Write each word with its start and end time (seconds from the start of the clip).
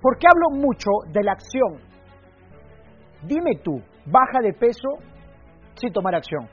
¿Por 0.00 0.18
qué 0.18 0.26
hablo 0.32 0.58
mucho 0.58 0.90
de 1.12 1.22
la 1.22 1.32
acción? 1.32 1.78
Dime 3.22 3.56
tú, 3.62 3.82
baja 4.06 4.40
de 4.42 4.54
peso 4.54 4.88
sin 5.74 5.92
tomar 5.92 6.14
acción. 6.14 6.48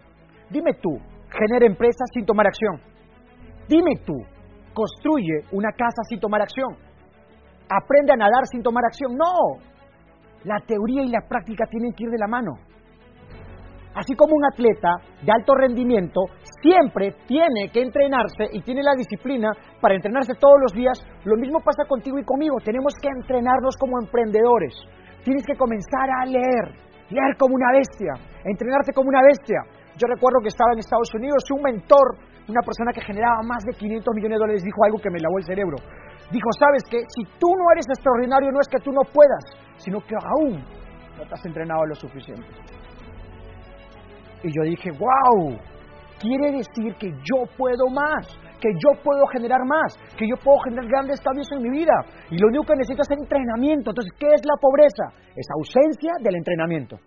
Dime 0.49 0.73
tú, 0.81 0.99
genera 1.29 1.65
empresas 1.65 2.09
sin 2.13 2.25
tomar 2.25 2.47
acción. 2.47 2.81
Dime 3.67 3.95
tú, 4.05 4.15
construye 4.73 5.45
una 5.51 5.71
casa 5.71 6.03
sin 6.09 6.19
tomar 6.19 6.41
acción. 6.41 6.75
Aprende 7.69 8.13
a 8.13 8.17
nadar 8.17 8.45
sin 8.45 8.61
tomar 8.61 8.83
acción. 8.85 9.15
No, 9.15 9.59
la 10.43 10.59
teoría 10.65 11.03
y 11.03 11.09
la 11.09 11.21
práctica 11.27 11.65
tienen 11.69 11.93
que 11.93 12.03
ir 12.03 12.09
de 12.09 12.17
la 12.17 12.27
mano. 12.27 12.53
Así 13.97 14.13
como 14.13 14.37
un 14.37 14.45
atleta 14.45 14.93
de 15.25 15.31
alto 15.33 15.55
rendimiento 15.57 16.29
siempre 16.61 17.17
tiene 17.25 17.73
que 17.73 17.81
entrenarse 17.81 18.45
y 18.53 18.61
tiene 18.61 18.83
la 18.83 18.93
disciplina 18.93 19.49
para 19.81 19.95
entrenarse 19.95 20.37
todos 20.37 20.61
los 20.61 20.71
días, 20.77 21.01
lo 21.25 21.35
mismo 21.35 21.57
pasa 21.65 21.81
contigo 21.89 22.19
y 22.19 22.23
conmigo. 22.23 22.61
Tenemos 22.63 22.93
que 23.01 23.09
entrenarnos 23.09 23.73
como 23.75 23.97
emprendedores. 23.97 24.77
Tienes 25.25 25.43
que 25.47 25.57
comenzar 25.57 26.13
a 26.13 26.25
leer, 26.29 26.77
leer 27.09 27.33
como 27.39 27.55
una 27.55 27.73
bestia, 27.73 28.13
entrenarte 28.45 28.93
como 28.93 29.09
una 29.09 29.23
bestia. 29.25 29.65
Yo 29.97 30.05
recuerdo 30.05 30.45
que 30.45 30.53
estaba 30.53 30.73
en 30.73 30.79
Estados 30.85 31.09
Unidos 31.15 31.41
y 31.49 31.53
un 31.57 31.63
mentor, 31.63 32.21
una 32.47 32.61
persona 32.61 32.93
que 32.93 33.01
generaba 33.01 33.41
más 33.41 33.65
de 33.65 33.73
500 33.73 34.13
millones 34.13 34.37
de 34.37 34.41
dólares, 34.45 34.61
dijo 34.61 34.77
algo 34.85 35.01
que 35.01 35.09
me 35.09 35.17
lavó 35.17 35.39
el 35.39 35.45
cerebro. 35.49 35.77
Dijo, 36.29 36.49
¿sabes 36.53 36.83
qué? 36.85 37.01
Si 37.01 37.25
tú 37.41 37.49
no 37.49 37.65
eres 37.73 37.89
extraordinario, 37.89 38.51
no 38.51 38.61
es 38.61 38.69
que 38.69 38.77
tú 38.77 38.91
no 38.91 39.01
puedas, 39.09 39.57
sino 39.81 39.97
que 40.05 40.13
aún 40.13 40.61
no 41.17 41.25
te 41.25 41.33
has 41.33 41.45
entrenado 41.47 41.81
lo 41.87 41.95
suficiente. 41.95 42.45
Y 44.43 44.49
yo 44.53 44.63
dije, 44.63 44.91
wow, 44.91 45.57
quiere 46.19 46.57
decir 46.57 46.95
que 46.99 47.11
yo 47.11 47.45
puedo 47.57 47.89
más 47.89 48.37
que 48.59 48.69
yo 48.73 49.01
puedo 49.03 49.25
generar 49.27 49.61
más, 49.65 49.97
que 50.17 50.27
yo 50.27 50.35
puedo 50.37 50.59
generar 50.65 50.87
grandes 50.89 51.21
cambios 51.21 51.47
en 51.51 51.61
mi 51.61 51.69
vida. 51.69 51.93
Y 52.29 52.37
lo 52.37 52.47
único 52.47 52.65
que 52.65 52.75
necesito 52.75 53.03
es 53.03 53.11
entrenamiento. 53.11 53.91
Entonces, 53.91 54.13
¿qué 54.19 54.33
es 54.33 54.41
la 54.45 54.57
pobreza? 54.59 55.13
Es 55.35 55.45
ausencia 55.55 56.13
del 56.21 56.35
entrenamiento. 56.35 56.97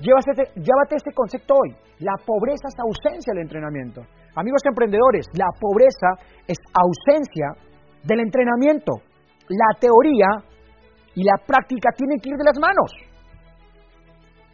Llévate, 0.00 0.54
llévate 0.54 0.96
este 0.96 1.12
concepto 1.12 1.54
hoy. 1.54 1.76
La 1.98 2.14
pobreza 2.24 2.68
es 2.68 2.78
ausencia 2.78 3.34
del 3.34 3.42
entrenamiento. 3.42 4.00
Amigos 4.34 4.62
emprendedores, 4.64 5.26
la 5.34 5.50
pobreza 5.60 6.16
es 6.46 6.56
ausencia 6.72 7.52
del 8.04 8.20
entrenamiento. 8.20 8.92
La 9.48 9.78
teoría 9.78 10.28
y 11.14 11.24
la 11.24 11.36
práctica 11.44 11.90
tienen 11.96 12.18
que 12.20 12.30
ir 12.30 12.36
de 12.36 12.44
las 12.44 12.58
manos. 12.58 12.90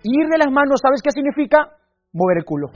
Ir 0.03 0.27
de 0.29 0.39
las 0.39 0.51
manos, 0.51 0.81
¿sabes 0.83 1.01
qué 1.03 1.11
significa? 1.11 1.69
Mover 2.13 2.39
el 2.39 2.45
culo. 2.45 2.69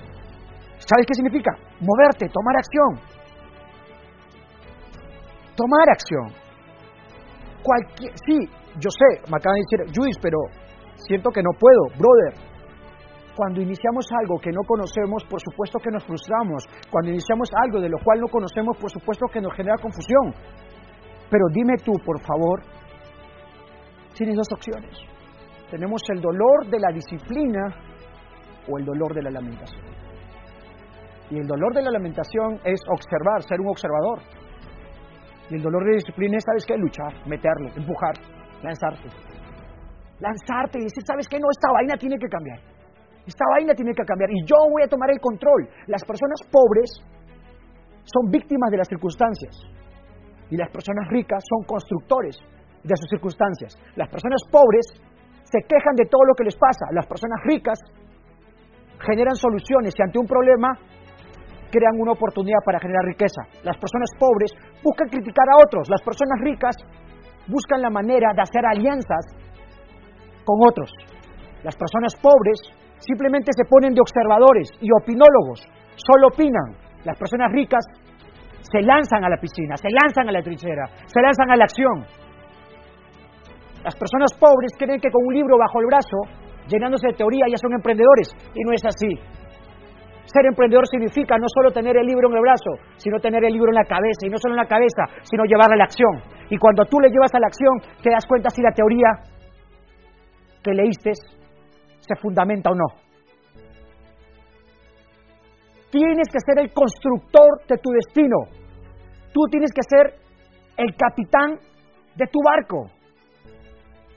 ¿Sabes 0.79 1.07
qué 1.07 1.15
significa? 1.15 1.53
Moverte, 1.81 2.27
tomar 2.29 2.57
acción 2.57 3.21
tomar 5.61 5.87
acción. 5.93 6.27
Cualquier, 7.63 8.13
sí, 8.25 8.39
yo 8.81 8.89
sé, 8.89 9.21
me 9.29 9.37
acaban 9.37 9.61
de 9.61 9.65
decir, 9.69 9.81
Judith, 9.93 10.19
pero 10.23 10.39
siento 10.97 11.29
que 11.31 11.43
no 11.43 11.53
puedo, 11.59 11.93
brother. 12.01 12.33
Cuando 13.37 13.61
iniciamos 13.61 14.07
algo 14.21 14.41
que 14.41 14.51
no 14.51 14.63
conocemos, 14.67 15.25
por 15.25 15.41
supuesto 15.41 15.79
que 15.79 15.91
nos 15.91 16.05
frustramos. 16.05 16.65
Cuando 16.91 17.11
iniciamos 17.11 17.49
algo 17.63 17.81
de 17.81 17.89
lo 17.89 17.99
cual 18.03 18.21
no 18.21 18.29
conocemos, 18.29 18.77
por 18.77 18.91
supuesto 18.91 19.27
que 19.33 19.41
nos 19.41 19.55
genera 19.55 19.77
confusión. 19.81 20.35
Pero 21.31 21.45
dime 21.53 21.77
tú, 21.85 21.93
por 22.05 22.21
favor, 22.21 22.61
tienes 24.15 24.37
dos 24.37 24.49
opciones. 24.53 24.97
Tenemos 25.71 26.03
el 26.13 26.21
dolor 26.21 26.67
de 26.69 26.81
la 26.81 26.93
disciplina 26.93 27.69
o 28.71 28.79
el 28.79 28.85
dolor 28.85 29.15
de 29.15 29.23
la 29.23 29.31
lamentación. 29.31 29.83
Y 31.31 31.39
el 31.39 31.47
dolor 31.47 31.75
de 31.75 31.83
la 31.83 31.91
lamentación 31.91 32.61
es 32.65 32.81
observar, 32.91 33.43
ser 33.43 33.61
un 33.61 33.69
observador. 33.69 34.19
Y 35.49 35.55
el 35.55 35.63
dolor 35.63 35.85
de 35.85 35.95
disciplina 35.95 36.37
es, 36.37 36.45
¿sabes 36.45 36.65
qué? 36.67 36.77
Luchar, 36.77 37.15
meterlo, 37.27 37.71
empujar, 37.77 38.15
lanzarte. 38.63 39.09
Lanzarte 40.19 40.79
y 40.79 40.85
decir, 40.85 41.03
¿sabes 41.05 41.27
qué? 41.29 41.39
No, 41.39 41.47
esta 41.51 41.73
vaina 41.73 41.97
tiene 41.97 42.19
que 42.19 42.29
cambiar. 42.29 42.59
Esta 43.27 43.45
vaina 43.55 43.75
tiene 43.75 43.93
que 43.95 44.05
cambiar. 44.05 44.31
Y 44.31 44.45
yo 44.45 44.57
voy 44.71 44.83
a 44.83 44.89
tomar 44.89 45.11
el 45.11 45.21
control. 45.21 45.69
Las 45.87 46.05
personas 46.05 46.41
pobres 46.51 46.91
son 48.05 48.31
víctimas 48.31 48.71
de 48.71 48.79
las 48.79 48.89
circunstancias. 48.89 49.55
Y 50.51 50.57
las 50.57 50.71
personas 50.71 51.07
ricas 51.11 51.43
son 51.47 51.65
constructores 51.65 52.37
de 52.83 52.97
sus 52.97 53.09
circunstancias. 53.09 53.79
Las 53.95 54.09
personas 54.09 54.43
pobres 54.51 54.87
se 55.45 55.61
quejan 55.63 55.95
de 55.95 56.07
todo 56.07 56.25
lo 56.25 56.35
que 56.35 56.45
les 56.45 56.57
pasa. 56.57 56.87
Las 56.93 57.07
personas 57.07 57.39
ricas 57.45 57.79
generan 59.01 59.35
soluciones 59.35 59.95
y 59.97 60.03
ante 60.03 60.19
un 60.19 60.27
problema 60.27 60.73
crean 61.71 61.97
una 61.99 62.13
oportunidad 62.13 62.59
para 62.65 62.81
generar 62.81 63.05
riqueza. 63.05 63.43
Las 63.63 63.79
personas 63.79 64.11
pobres 64.19 64.51
buscan 64.83 65.09
criticar 65.09 65.47
a 65.49 65.63
otros. 65.63 65.89
Las 65.89 66.03
personas 66.03 66.41
ricas 66.43 66.77
buscan 67.47 67.81
la 67.81 67.91
manera 67.91 68.35
de 68.35 68.43
hacer 68.43 68.63
alianzas 68.67 69.25
con 70.45 70.59
otros. 70.67 70.91
Las 71.63 71.77
personas 71.77 72.15
pobres 72.21 72.59
simplemente 72.99 73.53
se 73.55 73.65
ponen 73.65 73.95
de 73.95 74.01
observadores 74.01 74.69
y 74.81 74.89
opinólogos. 74.93 75.63
Solo 75.97 76.29
opinan. 76.29 76.77
Las 77.05 77.17
personas 77.17 77.53
ricas 77.53 77.85
se 78.61 78.83
lanzan 78.83 79.25
a 79.25 79.29
la 79.29 79.39
piscina, 79.39 79.77
se 79.77 79.89
lanzan 79.89 80.29
a 80.29 80.33
la 80.33 80.43
trinchera, 80.43 80.87
se 81.07 81.21
lanzan 81.21 81.51
a 81.51 81.57
la 81.57 81.65
acción. 81.65 82.05
Las 83.85 83.97
personas 83.97 84.37
pobres 84.39 84.73
creen 84.77 85.01
que 85.01 85.11
con 85.11 85.25
un 85.25 85.35
libro 85.35 85.57
bajo 85.57 85.81
el 85.81 85.87
brazo, 85.87 86.19
llenándose 86.69 87.09
de 87.09 87.15
teoría, 87.15 87.47
ya 87.49 87.57
son 87.57 87.73
emprendedores. 87.73 88.29
Y 88.55 88.61
no 88.65 88.73
es 88.73 88.85
así. 88.85 89.15
Ser 90.25 90.47
emprendedor 90.47 90.87
significa 90.87 91.37
no 91.39 91.47
solo 91.49 91.73
tener 91.73 91.97
el 91.97 92.07
libro 92.07 92.29
en 92.29 92.37
el 92.37 92.43
brazo, 92.43 92.71
sino 92.97 93.19
tener 93.19 93.45
el 93.45 93.53
libro 93.53 93.71
en 93.71 93.75
la 93.75 93.85
cabeza, 93.85 94.27
y 94.27 94.31
no 94.31 94.39
solo 94.39 94.55
en 94.55 94.63
la 94.63 94.69
cabeza, 94.69 95.03
sino 95.23 95.45
llevarlo 95.45 95.75
a 95.75 95.79
la 95.79 95.85
acción. 95.85 96.23
Y 96.51 96.57
cuando 96.57 96.85
tú 96.85 97.01
le 97.01 97.11
llevas 97.11 97.35
a 97.35 97.41
la 97.41 97.49
acción, 97.49 97.81
te 98.03 98.11
das 98.11 98.27
cuenta 98.27 98.51
si 98.51 98.63
la 98.63 98.71
teoría 98.71 99.09
que 100.63 100.73
leíste 100.73 101.13
se 101.15 102.15
fundamenta 102.21 102.71
o 102.71 102.75
no. 102.75 102.87
Tienes 105.91 106.29
que 106.31 106.39
ser 106.39 106.61
el 106.61 106.73
constructor 106.73 107.67
de 107.69 107.77
tu 107.79 107.91
destino. 107.91 108.37
Tú 109.33 109.41
tienes 109.51 109.73
que 109.73 109.83
ser 109.83 110.15
el 110.77 110.95
capitán 110.95 111.59
de 112.15 112.27
tu 112.27 112.39
barco 112.45 112.87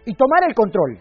y 0.05 0.13
tomar 0.13 0.43
el 0.47 0.53
control. 0.53 0.99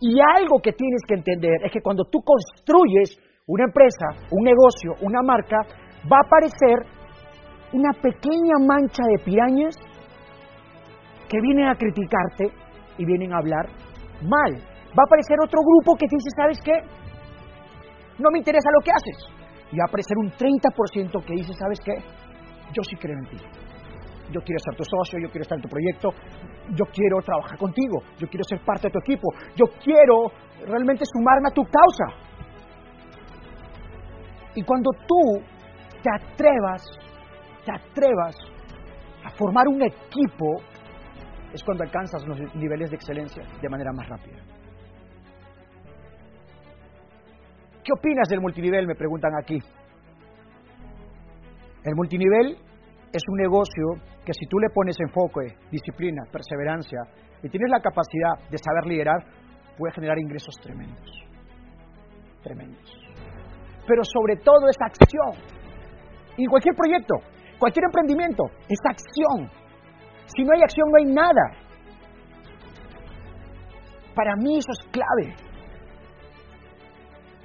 Y 0.00 0.18
algo 0.20 0.60
que 0.62 0.72
tienes 0.72 1.02
que 1.06 1.14
entender 1.14 1.64
es 1.64 1.72
que 1.72 1.80
cuando 1.80 2.04
tú 2.04 2.20
construyes 2.22 3.18
una 3.46 3.64
empresa, 3.64 4.28
un 4.30 4.44
negocio, 4.44 4.94
una 5.00 5.22
marca, 5.22 5.56
va 6.10 6.18
a 6.18 6.26
aparecer 6.26 6.86
una 7.72 7.92
pequeña 7.92 8.58
mancha 8.60 9.02
de 9.08 9.24
pirañas 9.24 9.74
que 11.28 11.40
vienen 11.40 11.68
a 11.68 11.74
criticarte 11.74 12.50
y 12.96 13.04
vienen 13.04 13.32
a 13.32 13.38
hablar 13.38 13.66
mal. 14.22 14.54
Va 14.96 15.02
a 15.02 15.06
aparecer 15.06 15.36
otro 15.44 15.60
grupo 15.60 15.96
que 15.96 16.06
dice, 16.10 16.30
¿sabes 16.36 16.60
qué? 16.62 16.72
No 18.18 18.30
me 18.30 18.38
interesa 18.38 18.68
lo 18.78 18.84
que 18.84 18.90
haces. 18.90 19.38
Y 19.70 19.76
va 19.76 19.84
a 19.84 19.88
aparecer 19.88 20.16
un 20.16 20.30
30% 20.30 21.24
que 21.24 21.34
dice, 21.34 21.52
¿sabes 21.54 21.78
qué? 21.84 21.94
Yo 22.72 22.82
sí 22.82 22.96
creo 22.96 23.18
en 23.18 23.26
ti. 23.26 23.36
Yo 24.30 24.40
quiero 24.42 24.58
ser 24.58 24.76
tu 24.76 24.84
socio, 24.84 25.18
yo 25.20 25.30
quiero 25.30 25.42
estar 25.42 25.56
en 25.56 25.62
tu 25.62 25.68
proyecto, 25.68 26.10
yo 26.74 26.84
quiero 26.92 27.22
trabajar 27.22 27.56
contigo, 27.58 28.02
yo 28.18 28.28
quiero 28.28 28.44
ser 28.44 28.60
parte 28.60 28.88
de 28.88 28.92
tu 28.92 28.98
equipo, 28.98 29.28
yo 29.56 29.66
quiero 29.82 30.30
realmente 30.66 31.04
sumarme 31.06 31.48
a 31.48 31.54
tu 31.54 31.62
causa. 31.64 32.28
Y 34.54 34.62
cuando 34.62 34.90
tú 35.06 35.40
te 36.02 36.10
atrevas, 36.10 36.82
te 37.64 37.72
atrevas 37.72 38.36
a 39.24 39.30
formar 39.30 39.68
un 39.68 39.82
equipo, 39.82 40.60
es 41.52 41.62
cuando 41.64 41.84
alcanzas 41.84 42.26
los 42.26 42.38
niveles 42.54 42.90
de 42.90 42.96
excelencia 42.96 43.44
de 43.60 43.68
manera 43.68 43.92
más 43.92 44.08
rápida. 44.08 44.36
¿Qué 47.82 47.92
opinas 47.92 48.28
del 48.28 48.40
multinivel? 48.40 48.86
Me 48.86 48.94
preguntan 48.94 49.32
aquí. 49.40 49.58
El 51.84 51.94
multinivel 51.94 52.58
es 53.12 53.22
un 53.30 53.36
negocio 53.38 53.94
que 54.28 54.34
si 54.34 54.44
tú 54.44 54.58
le 54.58 54.68
pones 54.68 55.00
enfoque, 55.00 55.56
disciplina, 55.72 56.22
perseverancia 56.30 57.00
y 57.42 57.48
tienes 57.48 57.70
la 57.70 57.80
capacidad 57.80 58.36
de 58.50 58.58
saber 58.58 58.84
liderar, 58.84 59.24
puede 59.78 59.94
generar 59.94 60.18
ingresos 60.18 60.54
tremendos. 60.60 61.24
Tremendos 62.42 63.08
pero 63.88 64.02
sobre 64.04 64.36
todo 64.36 64.68
es 64.68 64.76
acción. 64.78 65.32
Y 66.36 66.46
cualquier 66.46 66.76
proyecto, 66.76 67.14
cualquier 67.58 67.86
emprendimiento, 67.86 68.44
es 68.68 68.78
acción. 68.84 69.50
Si 70.26 70.44
no 70.44 70.52
hay 70.54 70.62
acción, 70.62 70.86
no 70.90 70.98
hay 70.98 71.14
nada. 71.14 71.44
Para 74.14 74.36
mí 74.36 74.58
eso 74.58 74.70
es 74.70 74.90
clave. 74.92 75.34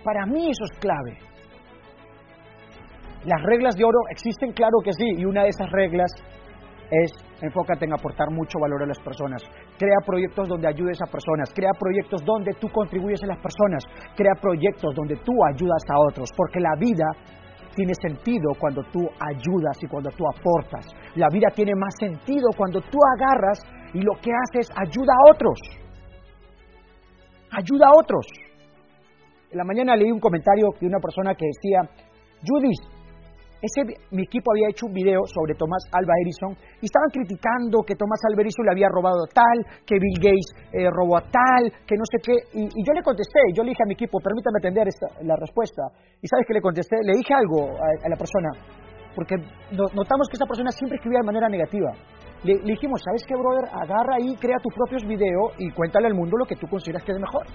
Para 0.04 0.26
mí 0.26 0.50
eso 0.50 0.66
es 0.72 0.80
clave. 0.80 1.18
Las 3.24 3.42
reglas 3.44 3.76
de 3.76 3.86
oro 3.86 4.00
existen, 4.12 4.52
claro 4.52 4.80
que 4.84 4.92
sí, 4.92 5.06
y 5.18 5.24
una 5.24 5.44
de 5.44 5.50
esas 5.50 5.72
reglas 5.72 6.12
es 7.02 7.12
enfócate 7.42 7.86
en 7.86 7.94
aportar 7.94 8.30
mucho 8.32 8.60
valor 8.60 8.84
a 8.84 8.88
las 8.88 9.00
personas. 9.00 9.42
Crea 9.78 9.98
proyectos 10.06 10.48
donde 10.48 10.68
ayudes 10.68 10.98
a 11.02 11.12
personas, 11.12 11.50
crea 11.54 11.72
proyectos 11.78 12.22
donde 12.24 12.54
tú 12.54 12.70
contribuyes 12.70 13.22
a 13.24 13.28
las 13.28 13.40
personas, 13.40 13.84
crea 14.16 14.34
proyectos 14.40 14.94
donde 14.96 15.16
tú 15.18 15.34
ayudas 15.54 15.84
a 15.90 16.00
otros, 16.10 16.30
porque 16.38 16.60
la 16.60 16.76
vida 16.80 17.06
tiene 17.76 17.94
sentido 17.96 18.52
cuando 18.60 18.84
tú 18.92 19.02
ayudas 19.20 19.78
y 19.82 19.88
cuando 19.88 20.10
tú 20.12 20.24
aportas. 20.28 20.86
La 21.16 21.28
vida 21.30 21.48
tiene 21.56 21.74
más 21.76 21.94
sentido 22.00 22.48
cuando 22.56 22.80
tú 22.82 22.98
agarras 23.18 23.60
y 23.94 24.02
lo 24.02 24.14
que 24.22 24.32
hace 24.32 24.60
es 24.60 24.70
ayuda 24.78 25.14
a 25.14 25.32
otros. 25.32 25.60
Ayuda 27.52 27.88
a 27.88 28.00
otros. 28.00 28.26
En 29.52 29.58
la 29.58 29.64
mañana 29.64 29.96
leí 29.96 30.12
un 30.12 30.20
comentario 30.20 30.70
de 30.80 30.88
una 30.88 31.00
persona 31.00 31.36
que 31.36 31.46
decía, 31.46 31.82
Judith, 32.46 32.93
ese, 33.64 33.96
mi 34.12 34.24
equipo 34.24 34.52
había 34.52 34.68
hecho 34.68 34.88
un 34.88 34.94
video 34.94 35.24
sobre 35.24 35.56
Tomás 35.56 35.88
Alba 35.96 36.12
Edison 36.20 36.52
y 36.84 36.86
estaban 36.92 37.08
criticando 37.16 37.80
que 37.88 37.96
Tomás 37.96 38.20
Alba 38.28 38.44
Edison 38.44 38.66
le 38.68 38.76
había 38.76 38.92
robado 38.92 39.24
tal, 39.32 39.64
que 39.88 39.96
Bill 39.96 40.20
Gates 40.20 40.52
eh, 40.76 40.92
robó 40.92 41.16
a 41.16 41.24
tal, 41.24 41.72
que 41.88 41.96
no 41.96 42.04
sé 42.04 42.20
qué. 42.20 42.36
Y, 42.60 42.68
yo 42.68 42.92
le 42.92 43.02
contesté, 43.02 43.40
yo 43.56 43.64
le 43.64 43.72
dije 43.72 43.84
a 43.84 43.88
mi 43.88 43.96
equipo, 43.96 44.20
permítame 44.20 44.60
atender 44.60 44.92
esta, 44.92 45.08
la 45.24 45.40
respuesta. 45.40 45.96
Y 46.20 46.28
sabes 46.28 46.44
que 46.46 46.54
le 46.54 46.62
contesté, 46.62 46.98
le 47.08 47.16
dije 47.16 47.34
algo 47.34 47.72
a, 47.80 48.10
la 48.12 48.18
persona, 48.20 48.52
porque 49.16 49.40
notamos 49.72 50.28
que 50.28 50.36
esa 50.36 50.46
persona 50.46 50.70
siempre 50.72 50.98
escribía 51.00 51.24
de 51.24 51.32
manera 51.32 51.48
negativa. 51.48 51.96
Le, 52.44 52.60
le 52.60 52.72
dijimos, 52.76 53.00
¿sabes 53.00 53.24
qué, 53.24 53.34
brother? 53.34 53.72
Agarra 53.72 54.20
ahí, 54.20 54.36
crea 54.36 54.60
tus 54.60 54.76
propios 54.76 55.08
videos 55.08 55.56
y 55.58 55.72
cuéntale 55.72 56.08
al 56.08 56.16
mundo 56.16 56.36
lo 56.36 56.46
que 56.46 56.60
tú 56.60 56.68
consideras 56.68 57.02
que 57.08 57.14
es 57.14 57.20
mejor 57.20 57.48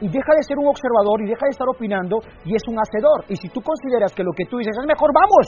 y 0.00 0.08
deja 0.08 0.32
de 0.36 0.42
ser 0.42 0.58
un 0.58 0.68
observador 0.68 1.22
y 1.22 1.26
deja 1.26 1.46
de 1.46 1.50
estar 1.50 1.68
opinando 1.68 2.18
y 2.44 2.54
es 2.54 2.62
un 2.68 2.76
hacedor. 2.78 3.24
Y 3.28 3.36
si 3.36 3.48
tú 3.48 3.60
consideras 3.60 4.12
que 4.12 4.24
lo 4.24 4.32
que 4.32 4.44
tú 4.46 4.58
dices 4.58 4.76
es 4.76 4.86
mejor, 4.86 5.10
vamos, 5.14 5.46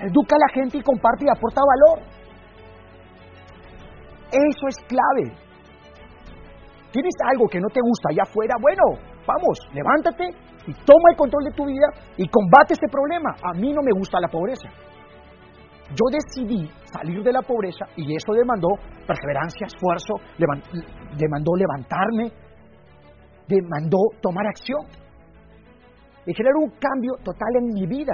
educa 0.00 0.36
a 0.36 0.38
la 0.38 0.52
gente 0.54 0.78
y 0.78 0.82
comparte 0.82 1.24
y 1.26 1.30
aporta 1.30 1.60
valor. 1.60 2.06
Eso 4.30 4.64
es 4.68 4.76
clave. 4.86 5.32
¿Tienes 6.90 7.14
algo 7.30 7.46
que 7.48 7.60
no 7.60 7.68
te 7.68 7.80
gusta 7.80 8.08
allá 8.10 8.22
afuera? 8.22 8.54
Bueno, 8.60 8.82
vamos, 9.26 9.58
levántate 9.72 10.24
y 10.66 10.72
toma 10.84 11.10
el 11.12 11.16
control 11.16 11.44
de 11.44 11.52
tu 11.52 11.66
vida 11.66 11.86
y 12.16 12.28
combate 12.28 12.74
este 12.74 12.88
problema. 12.88 13.30
A 13.42 13.52
mí 13.54 13.72
no 13.72 13.82
me 13.82 13.92
gusta 13.92 14.20
la 14.20 14.28
pobreza. 14.28 14.68
Yo 15.90 16.04
decidí 16.12 16.68
salir 16.84 17.22
de 17.22 17.32
la 17.32 17.40
pobreza 17.40 17.86
y 17.96 18.14
eso 18.14 18.32
demandó 18.32 18.68
perseverancia, 19.06 19.66
esfuerzo, 19.66 20.14
demandó 21.16 21.56
levantarme, 21.56 22.30
demandó 23.48 23.98
tomar 24.20 24.46
acción. 24.46 24.80
Y 26.26 26.34
generar 26.34 26.56
un 26.56 26.70
cambio 26.78 27.12
total 27.24 27.48
en 27.56 27.72
mi 27.72 27.86
vida. 27.86 28.12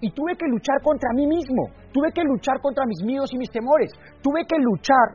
Y 0.00 0.10
tuve 0.10 0.34
que 0.36 0.46
luchar 0.46 0.80
contra 0.82 1.10
mí 1.14 1.26
mismo, 1.26 1.70
tuve 1.92 2.10
que 2.12 2.22
luchar 2.22 2.60
contra 2.60 2.84
mis 2.86 3.02
miedos 3.04 3.30
y 3.32 3.38
mis 3.38 3.50
temores, 3.50 3.90
tuve 4.20 4.44
que 4.46 4.58
luchar 4.58 5.14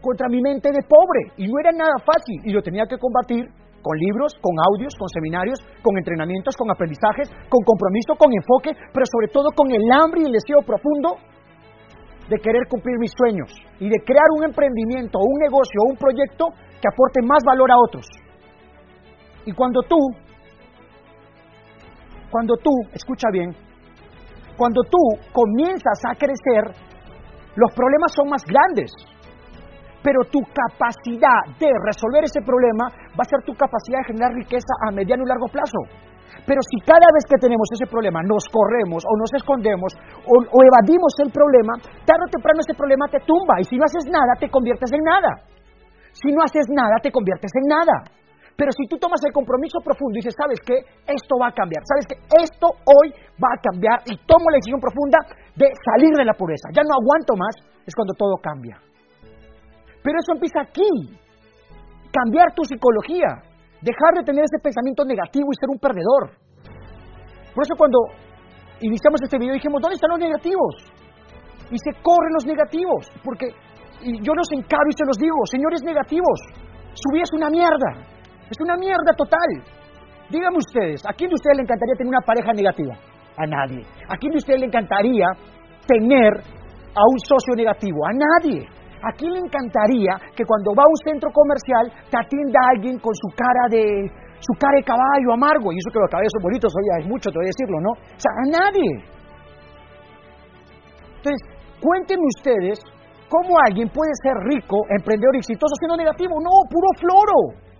contra 0.00 0.28
mi 0.28 0.40
mente 0.42 0.70
de 0.70 0.82
pobre. 0.82 1.32
Y 1.36 1.46
no 1.46 1.58
era 1.60 1.72
nada 1.72 1.96
fácil. 2.04 2.40
Y 2.44 2.52
lo 2.52 2.62
tenía 2.62 2.86
que 2.86 2.98
combatir 2.98 3.48
con 3.82 3.98
libros, 3.98 4.32
con 4.40 4.54
audios, 4.72 4.94
con 4.96 5.08
seminarios, 5.08 5.58
con 5.82 5.96
entrenamientos, 5.98 6.56
con 6.56 6.70
aprendizajes, 6.70 7.28
con 7.50 7.60
compromiso, 7.64 8.14
con 8.16 8.30
enfoque, 8.32 8.72
pero 8.92 9.04
sobre 9.10 9.28
todo 9.28 9.50
con 9.54 9.70
el 9.70 9.82
hambre 9.90 10.22
y 10.22 10.26
el 10.26 10.32
deseo 10.32 10.62
profundo 10.62 11.18
de 12.30 12.38
querer 12.38 12.64
cumplir 12.70 12.96
mis 12.98 13.12
sueños 13.16 13.50
y 13.80 13.88
de 13.90 13.98
crear 14.06 14.30
un 14.38 14.44
emprendimiento, 14.44 15.18
un 15.18 15.38
negocio 15.40 15.80
un 15.90 15.96
proyecto 15.96 16.46
que 16.80 16.88
aporte 16.88 17.20
más 17.26 17.42
valor 17.44 17.70
a 17.70 17.76
otros. 17.76 18.06
Y 19.44 19.52
cuando 19.52 19.80
tú, 19.82 19.98
cuando 22.30 22.54
tú, 22.56 22.70
escucha 22.92 23.28
bien, 23.32 23.54
cuando 24.56 24.82
tú 24.82 24.98
comienzas 25.32 25.98
a 26.08 26.14
crecer, 26.14 26.74
los 27.56 27.72
problemas 27.74 28.12
son 28.14 28.28
más 28.28 28.44
grandes. 28.44 28.92
Pero 30.02 30.24
tu 30.30 30.40
capacidad 30.50 31.46
de 31.58 31.70
resolver 31.86 32.24
ese 32.24 32.42
problema 32.42 32.90
va 33.14 33.22
a 33.22 33.30
ser 33.30 33.42
tu 33.46 33.54
capacidad 33.54 34.02
de 34.02 34.12
generar 34.12 34.32
riqueza 34.34 34.74
a 34.86 34.90
mediano 34.90 35.22
y 35.24 35.28
largo 35.28 35.46
plazo. 35.46 35.78
Pero 36.46 36.58
si 36.62 36.80
cada 36.82 37.06
vez 37.14 37.22
que 37.28 37.38
tenemos 37.38 37.68
ese 37.70 37.86
problema 37.86 38.22
nos 38.22 38.48
corremos 38.50 39.04
o 39.06 39.12
nos 39.16 39.30
escondemos 39.34 39.94
o, 40.26 40.58
evadimos 40.58 41.14
el 41.22 41.30
problema, 41.30 41.78
tarde 42.02 42.26
o 42.26 42.30
temprano 42.30 42.60
ese 42.66 42.74
problema 42.74 43.06
te 43.06 43.20
tumba 43.22 43.60
y 43.60 43.64
si 43.64 43.76
no 43.76 43.84
haces 43.84 44.10
nada 44.10 44.34
te 44.40 44.50
conviertes 44.50 44.90
en 44.90 45.04
nada. 45.04 45.42
Si 46.12 46.32
no 46.32 46.42
haces 46.42 46.66
nada 46.70 46.98
te 47.00 47.12
conviertes 47.12 47.52
en 47.54 47.66
nada. 47.68 48.21
Pero 48.56 48.70
si 48.72 48.86
tú 48.86 48.98
tomas 48.98 49.20
el 49.24 49.32
compromiso 49.32 49.80
profundo 49.80 50.16
y 50.16 50.20
dices, 50.20 50.34
¿sabes 50.36 50.60
qué? 50.64 50.76
Esto 51.06 51.34
va 51.40 51.48
a 51.48 51.54
cambiar. 51.54 51.82
¿Sabes 51.84 52.06
qué? 52.06 52.16
Esto 52.42 52.68
hoy 52.68 53.12
va 53.40 53.50
a 53.56 53.60
cambiar 53.60 54.04
y 54.06 54.16
tomo 54.26 54.50
la 54.50 54.60
decisión 54.60 54.80
profunda 54.80 55.18
de 55.56 55.66
salir 55.84 56.12
de 56.14 56.24
la 56.24 56.34
pobreza. 56.34 56.68
Ya 56.72 56.82
no 56.82 56.94
aguanto 56.94 57.34
más, 57.36 57.54
es 57.86 57.94
cuando 57.94 58.14
todo 58.14 58.36
cambia. 58.42 58.76
Pero 60.02 60.16
eso 60.18 60.32
empieza 60.32 60.60
aquí. 60.60 61.16
Cambiar 62.12 62.52
tu 62.54 62.64
psicología. 62.64 63.40
Dejar 63.80 64.20
de 64.20 64.24
tener 64.24 64.44
ese 64.44 64.62
pensamiento 64.62 65.04
negativo 65.04 65.48
y 65.50 65.56
ser 65.56 65.70
un 65.70 65.78
perdedor. 65.78 66.36
Por 67.54 67.64
eso 67.64 67.74
cuando 67.76 67.98
iniciamos 68.80 69.20
este 69.22 69.38
video 69.38 69.54
dijimos, 69.54 69.80
¿dónde 69.80 69.96
están 69.96 70.10
los 70.10 70.20
negativos? 70.20 70.74
Y 71.70 71.78
se 71.78 71.92
corren 72.02 72.32
los 72.34 72.46
negativos. 72.46 73.10
Porque 73.24 73.50
y 74.02 74.18
yo 74.20 74.34
los 74.34 74.50
encaro 74.52 74.88
y 74.90 74.96
se 74.98 75.06
los 75.06 75.16
digo, 75.16 75.36
señores 75.46 75.82
negativos, 75.84 76.38
su 76.94 77.08
vida 77.12 77.22
es 77.22 77.32
una 77.34 77.50
mierda. 77.50 78.11
Es 78.52 78.60
una 78.60 78.76
mierda 78.76 79.16
total. 79.16 79.64
Díganme 80.28 80.58
ustedes, 80.60 81.00
¿a 81.08 81.12
quién 81.16 81.30
de 81.32 81.40
ustedes 81.40 81.56
le 81.56 81.64
encantaría 81.64 81.96
tener 81.96 82.12
una 82.12 82.20
pareja 82.20 82.52
negativa? 82.52 82.92
A 83.40 83.46
nadie. 83.48 83.80
¿A 84.12 84.16
quién 84.20 84.32
de 84.32 84.44
ustedes 84.44 84.60
le 84.60 84.66
encantaría 84.66 85.24
tener 85.88 86.36
a 86.92 87.00
un 87.00 87.18
socio 87.24 87.56
negativo? 87.56 88.04
A 88.04 88.12
nadie. 88.12 88.68
¿A 89.00 89.10
quién 89.16 89.32
le 89.32 89.40
encantaría 89.40 90.20
que 90.36 90.44
cuando 90.44 90.76
va 90.76 90.84
a 90.84 90.92
un 90.92 91.00
centro 91.00 91.32
comercial 91.32 91.88
te 92.12 92.16
atienda 92.20 92.60
alguien 92.76 93.00
con 93.00 93.14
su 93.16 93.28
cara 93.32 93.72
de 93.72 94.04
su 94.36 94.52
cara 94.60 94.76
de 94.76 94.84
caballo 94.84 95.32
amargo? 95.32 95.72
Y 95.72 95.80
eso 95.80 95.88
que 95.88 96.04
los 96.04 96.12
caballos 96.12 96.32
son 96.36 96.44
bonitos, 96.44 96.72
oye, 96.76 96.92
es 97.00 97.08
mucho, 97.08 97.32
te 97.32 97.38
voy 97.40 97.48
a 97.48 97.56
decirlo, 97.56 97.80
¿no? 97.80 97.92
O 97.96 98.20
sea, 98.20 98.32
a 98.36 98.46
nadie. 98.52 98.90
Entonces, 101.24 101.40
cuéntenme 101.80 102.28
ustedes 102.36 102.84
cómo 103.32 103.56
alguien 103.64 103.88
puede 103.88 104.12
ser 104.20 104.36
rico, 104.44 104.76
emprendedor 104.92 105.40
exitoso 105.40 105.72
siendo 105.80 105.96
negativo. 105.96 106.36
No, 106.36 106.52
puro 106.68 106.88
floro 107.00 107.71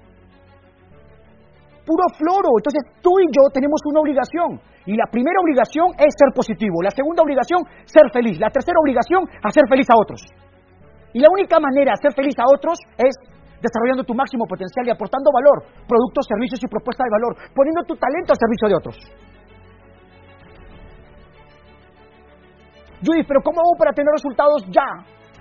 puro 1.85 2.05
floro. 2.19 2.59
Entonces 2.59 2.83
tú 3.03 3.11
y 3.21 3.27
yo 3.31 3.51
tenemos 3.53 3.81
una 3.87 4.01
obligación. 4.01 4.61
Y 4.87 4.97
la 4.97 5.07
primera 5.07 5.39
obligación 5.41 5.95
es 5.99 6.11
ser 6.15 6.35
positivo. 6.35 6.83
La 6.83 6.91
segunda 6.91 7.23
obligación, 7.23 7.63
ser 7.85 8.11
feliz. 8.13 8.39
La 8.39 8.51
tercera 8.51 8.79
obligación, 8.83 9.23
hacer 9.43 9.63
feliz 9.69 9.87
a 9.91 9.97
otros. 9.99 10.21
Y 11.13 11.21
la 11.21 11.29
única 11.31 11.61
manera 11.61 11.93
de 11.93 11.97
hacer 12.01 12.13
feliz 12.15 12.35
a 12.39 12.49
otros 12.49 12.79
es 12.99 13.15
desarrollando 13.63 14.03
tu 14.03 14.15
máximo 14.15 14.45
potencial 14.47 14.87
y 14.87 14.91
aportando 14.91 15.31
valor, 15.31 15.63
productos, 15.87 16.27
servicios 16.27 16.59
y 16.65 16.67
propuestas 16.67 17.07
de 17.07 17.13
valor, 17.15 17.33
poniendo 17.55 17.85
tu 17.87 17.95
talento 17.95 18.35
al 18.35 18.41
servicio 18.43 18.67
de 18.69 18.75
otros. 18.75 18.97
Judith, 23.07 23.27
pero 23.27 23.41
¿cómo 23.43 23.61
hago 23.61 23.75
para 23.79 23.93
tener 23.93 24.11
resultados 24.11 24.67
ya? 24.71 24.87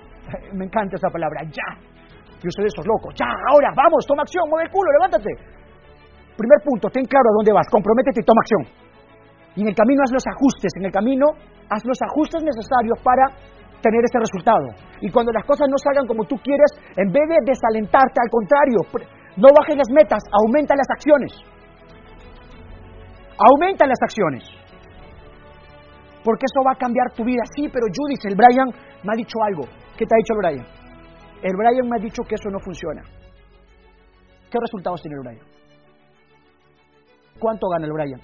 Me 0.53 0.65
encanta 0.65 0.97
esa 0.97 1.09
palabra, 1.09 1.41
ya. 1.49 1.69
Yo 2.41 2.49
soy 2.49 2.65
de 2.65 2.73
esos 2.73 2.85
locos. 2.85 3.13
Ya, 3.17 3.29
ahora, 3.49 3.69
vamos, 3.75 4.05
toma 4.05 4.23
acción, 4.23 4.45
mueve 4.49 4.65
el 4.65 4.71
culo, 4.71 4.89
levántate. 4.97 5.60
Primer 6.37 6.59
punto, 6.63 6.89
ten 6.89 7.05
claro 7.05 7.29
a 7.29 7.37
dónde 7.37 7.53
vas, 7.53 7.67
comprométete 7.69 8.21
y 8.21 8.25
toma 8.25 8.41
acción. 8.41 8.63
Y 9.55 9.61
en 9.61 9.67
el 9.67 9.75
camino 9.75 10.01
haz 10.03 10.11
los 10.11 10.25
ajustes, 10.27 10.71
en 10.77 10.85
el 10.85 10.91
camino 10.91 11.25
haz 11.69 11.83
los 11.85 11.99
ajustes 12.01 12.41
necesarios 12.43 12.97
para 13.03 13.27
tener 13.81 14.01
este 14.05 14.19
resultado. 14.19 14.71
Y 15.01 15.11
cuando 15.11 15.31
las 15.31 15.43
cosas 15.45 15.67
no 15.67 15.77
salgan 15.77 16.07
como 16.07 16.23
tú 16.25 16.35
quieres, 16.37 16.71
en 16.95 17.11
vez 17.11 17.27
de 17.27 17.51
desalentarte, 17.51 18.21
al 18.21 18.29
contrario, 18.29 18.79
no 19.37 19.47
bajes 19.57 19.75
las 19.75 19.89
metas, 19.91 20.23
aumenta 20.31 20.75
las 20.75 20.87
acciones. 20.89 21.33
Aumenta 23.37 23.87
las 23.87 23.99
acciones. 24.01 24.43
Porque 26.23 26.45
eso 26.45 26.61
va 26.63 26.73
a 26.73 26.77
cambiar 26.77 27.11
tu 27.15 27.25
vida. 27.25 27.41
Sí, 27.55 27.67
pero 27.67 27.87
Judith, 27.89 28.23
el 28.25 28.35
Brian 28.35 28.69
me 29.03 29.13
ha 29.13 29.17
dicho 29.17 29.41
algo. 29.43 29.63
¿Qué 29.97 30.05
te 30.05 30.13
ha 30.13 30.21
dicho 30.21 30.33
el 30.33 30.39
Brian? 30.39 30.67
El 31.41 31.53
Brian 31.57 31.89
me 31.89 31.97
ha 31.97 32.03
dicho 32.03 32.21
que 32.23 32.35
eso 32.35 32.49
no 32.49 32.59
funciona. 32.59 33.01
¿Qué 34.51 34.57
resultados 34.61 35.01
tiene 35.01 35.17
el 35.17 35.23
Brian? 35.25 35.60
¿Cuánto 37.41 37.67
gana 37.69 37.87
el 37.87 37.91
Brian? 37.91 38.21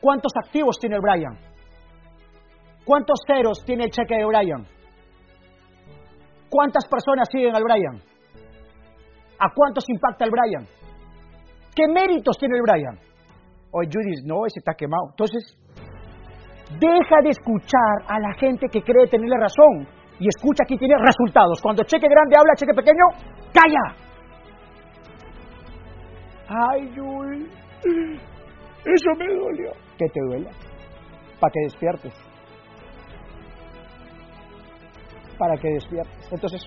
¿Cuántos 0.00 0.32
activos 0.44 0.76
tiene 0.80 0.96
el 0.96 1.02
Brian? 1.02 1.38
¿Cuántos 2.84 3.20
ceros 3.24 3.62
tiene 3.64 3.84
el 3.84 3.90
cheque 3.90 4.16
de 4.16 4.24
Brian? 4.24 4.66
¿Cuántas 6.50 6.84
personas 6.88 7.28
siguen 7.30 7.54
al 7.54 7.62
Brian? 7.62 8.02
¿A 9.38 9.54
cuántos 9.54 9.84
impacta 9.88 10.24
el 10.24 10.32
Brian? 10.32 10.66
¿Qué 11.76 11.86
méritos 11.86 12.36
tiene 12.38 12.56
el 12.56 12.62
Brian? 12.62 12.98
Oye, 13.70 13.88
Judy, 13.88 14.26
no, 14.26 14.44
ese 14.44 14.58
está 14.58 14.74
quemado. 14.74 15.10
Entonces, 15.10 15.56
deja 16.80 17.16
de 17.22 17.30
escuchar 17.30 18.02
a 18.08 18.18
la 18.18 18.34
gente 18.34 18.66
que 18.66 18.82
cree 18.82 19.06
tenerle 19.06 19.36
razón 19.38 19.86
y 20.18 20.26
escucha 20.26 20.64
que 20.66 20.76
tiene 20.76 20.96
resultados. 20.98 21.60
Cuando 21.62 21.84
cheque 21.84 22.08
grande 22.08 22.36
habla, 22.36 22.54
cheque 22.56 22.74
pequeño, 22.74 23.04
calla. 23.54 23.94
Ay, 26.48 26.92
Judy. 26.96 27.48
Eso 28.84 29.10
me 29.18 29.26
dolió. 29.34 29.72
Que 29.98 30.06
te 30.08 30.20
duela. 30.28 30.50
Para 31.38 31.52
que 31.52 31.60
despiertes. 31.64 32.14
Para 35.38 35.56
que 35.56 35.68
despiertes. 35.68 36.32
Entonces, 36.32 36.62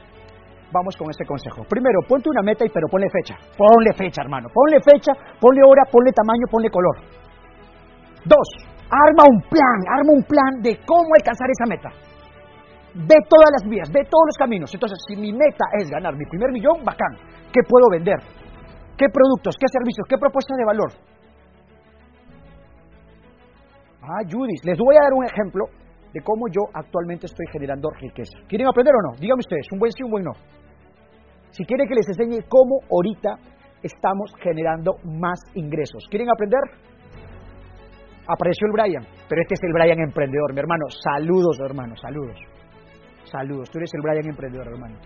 vamos 0.72 0.96
con 0.98 1.10
este 1.10 1.26
consejo. 1.26 1.64
Primero, 1.70 2.00
ponte 2.08 2.30
una 2.30 2.42
meta 2.42 2.66
y 2.66 2.70
pero 2.70 2.88
ponle 2.88 3.08
fecha. 3.10 3.36
Ponle 3.58 3.94
fecha, 3.94 4.22
hermano. 4.22 4.50
Ponle 4.54 4.78
fecha, 4.82 5.14
ponle 5.40 5.62
hora, 5.66 5.84
ponle 5.92 6.12
tamaño, 6.12 6.46
ponle 6.50 6.70
color. 6.70 6.98
Dos, 8.26 8.48
arma 8.90 9.24
un 9.30 9.42
plan, 9.42 9.80
arma 9.90 10.12
un 10.14 10.24
plan 10.24 10.62
de 10.62 10.80
cómo 10.86 11.10
alcanzar 11.18 11.48
esa 11.50 11.66
meta. 11.70 11.90
ve 12.96 13.16
todas 13.28 13.50
las 13.58 13.70
vías, 13.70 13.90
ve 13.92 14.06
todos 14.06 14.26
los 14.28 14.38
caminos. 14.38 14.74
Entonces, 14.74 15.00
si 15.08 15.16
mi 15.16 15.32
meta 15.34 15.66
es 15.80 15.90
ganar 15.90 16.16
mi 16.16 16.26
primer 16.26 16.52
millón, 16.52 16.84
bacán. 16.84 17.18
¿Qué 17.52 17.62
puedo 17.68 17.90
vender? 17.90 18.18
¿Qué 18.98 19.06
productos? 19.12 19.56
¿Qué 19.60 19.68
servicios? 19.68 20.06
¿Qué 20.08 20.18
propuestas 20.18 20.58
de 20.58 20.66
valor? 20.66 20.92
Ah, 24.04 24.20
Judith, 24.28 24.60
les 24.66 24.78
voy 24.78 24.96
a 25.00 25.08
dar 25.08 25.14
un 25.16 25.24
ejemplo 25.24 25.64
de 26.12 26.20
cómo 26.22 26.48
yo 26.52 26.68
actualmente 26.74 27.26
estoy 27.26 27.46
generando 27.52 27.90
riqueza. 27.90 28.38
¿Quieren 28.50 28.68
aprender 28.68 28.94
o 28.94 29.12
no? 29.12 29.16
Díganme 29.16 29.40
ustedes, 29.40 29.66
un 29.72 29.80
buen 29.80 29.92
sí, 29.94 30.04
un 30.04 30.12
buen 30.12 30.24
no. 30.26 30.34
Si 31.52 31.64
quieren 31.64 31.88
que 31.88 31.96
les 31.96 32.08
enseñe 32.10 32.44
cómo 32.50 32.84
ahorita 32.92 33.40
estamos 33.82 34.34
generando 34.42 34.96
más 35.06 35.40
ingresos. 35.56 36.04
¿Quieren 36.10 36.28
aprender? 36.30 36.60
Apareció 38.28 38.68
el 38.68 38.74
Brian, 38.74 39.04
pero 39.30 39.42
este 39.42 39.56
es 39.56 39.64
el 39.64 39.72
Brian 39.72 40.00
emprendedor, 40.00 40.54
mi 40.54 40.60
hermano. 40.60 40.84
Saludos, 40.90 41.60
hermano, 41.64 41.96
saludos. 41.96 42.40
Saludos, 43.24 43.70
tú 43.72 43.80
eres 43.80 43.92
el 43.94 44.02
Brian 44.02 44.28
emprendedor, 44.28 44.68
hermano. 44.68 45.00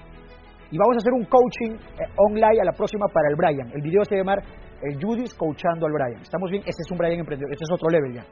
Y 0.72 0.78
vamos 0.78 0.98
a 0.98 1.00
hacer 1.00 1.14
un 1.14 1.26
coaching 1.26 1.78
eh, 2.02 2.10
online 2.18 2.62
a 2.62 2.66
la 2.66 2.74
próxima 2.74 3.06
para 3.14 3.30
el 3.30 3.36
Brian. 3.36 3.70
El 3.74 3.82
video 3.82 4.04
se 4.04 4.16
va 4.16 4.18
a 4.18 4.24
llamar 4.24 4.40
El 4.82 5.02
Judith 5.02 5.38
coachando 5.38 5.86
al 5.86 5.94
Brian. 5.94 6.22
¿Estamos 6.22 6.50
bien? 6.50 6.62
Ese 6.66 6.82
es 6.82 6.92
un 6.92 6.98
Brian 6.98 7.20
emprendedor, 7.20 7.52
este 7.54 7.64
es 7.64 7.72
otro 7.72 7.90
level 7.90 8.14
ya. 8.14 8.26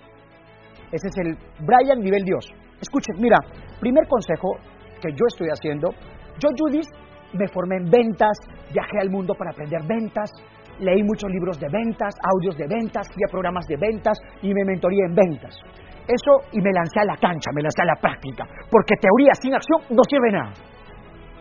Ese 0.96 1.08
es 1.12 1.18
el 1.18 1.36
Brian 1.60 2.00
nivel 2.00 2.24
Dios. 2.24 2.48
Escuchen, 2.80 3.20
mira, 3.20 3.38
primer 3.82 4.08
consejo 4.08 4.56
que 5.02 5.12
yo 5.12 5.25
estoy 5.28 5.48
haciendo. 5.52 5.92
Yo, 6.40 6.48
Judith, 6.56 6.88
me 7.34 7.48
formé 7.50 7.78
en 7.84 7.90
ventas, 7.92 8.38
viajé 8.72 9.00
al 9.02 9.10
mundo 9.10 9.34
para 9.36 9.52
aprender 9.52 9.84
ventas, 9.84 10.32
leí 10.80 11.04
muchos 11.04 11.30
libros 11.30 11.60
de 11.60 11.68
ventas, 11.68 12.16
audios 12.24 12.56
de 12.56 12.68
ventas, 12.68 13.12
fui 13.12 13.24
a 13.28 13.32
programas 13.32 13.66
de 13.68 13.75
ventas 13.75 14.18
y 14.42 14.54
me 14.54 14.64
mentoría 14.64 15.06
en 15.06 15.16
ventas. 15.16 15.60
Eso 16.08 16.48
y 16.54 16.62
me 16.62 16.72
lancé 16.72 17.02
a 17.02 17.06
la 17.06 17.18
cancha, 17.18 17.52
me 17.54 17.62
lancé 17.62 17.82
a 17.82 17.92
la 17.92 18.00
práctica, 18.00 18.46
porque 18.72 18.96
teoría 18.96 19.34
sin 19.36 19.54
acción 19.54 19.82
no 19.90 20.04
sirve 20.08 20.32
nada. 20.32 20.54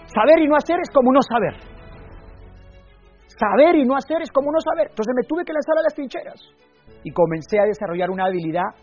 Saber 0.06 0.40
y 0.40 0.48
no 0.48 0.56
hacer 0.56 0.78
es 0.82 0.90
como 0.90 1.12
no 1.12 1.22
saber. 1.22 1.54
Saber 3.26 3.76
y 3.76 3.84
no 3.84 3.94
hacer 3.94 4.22
es 4.22 4.30
como 4.32 4.50
no 4.50 4.58
saber. 4.58 4.88
Entonces 4.90 5.14
me 5.14 5.26
tuve 5.26 5.44
que 5.44 5.52
lanzar 5.52 5.78
a 5.78 5.82
las 5.82 5.94
trincheras 5.94 6.40
y 7.02 7.10
comencé 7.10 7.60
a 7.60 7.64
desarrollar 7.64 8.10
una 8.10 8.26
habilidad 8.26 8.74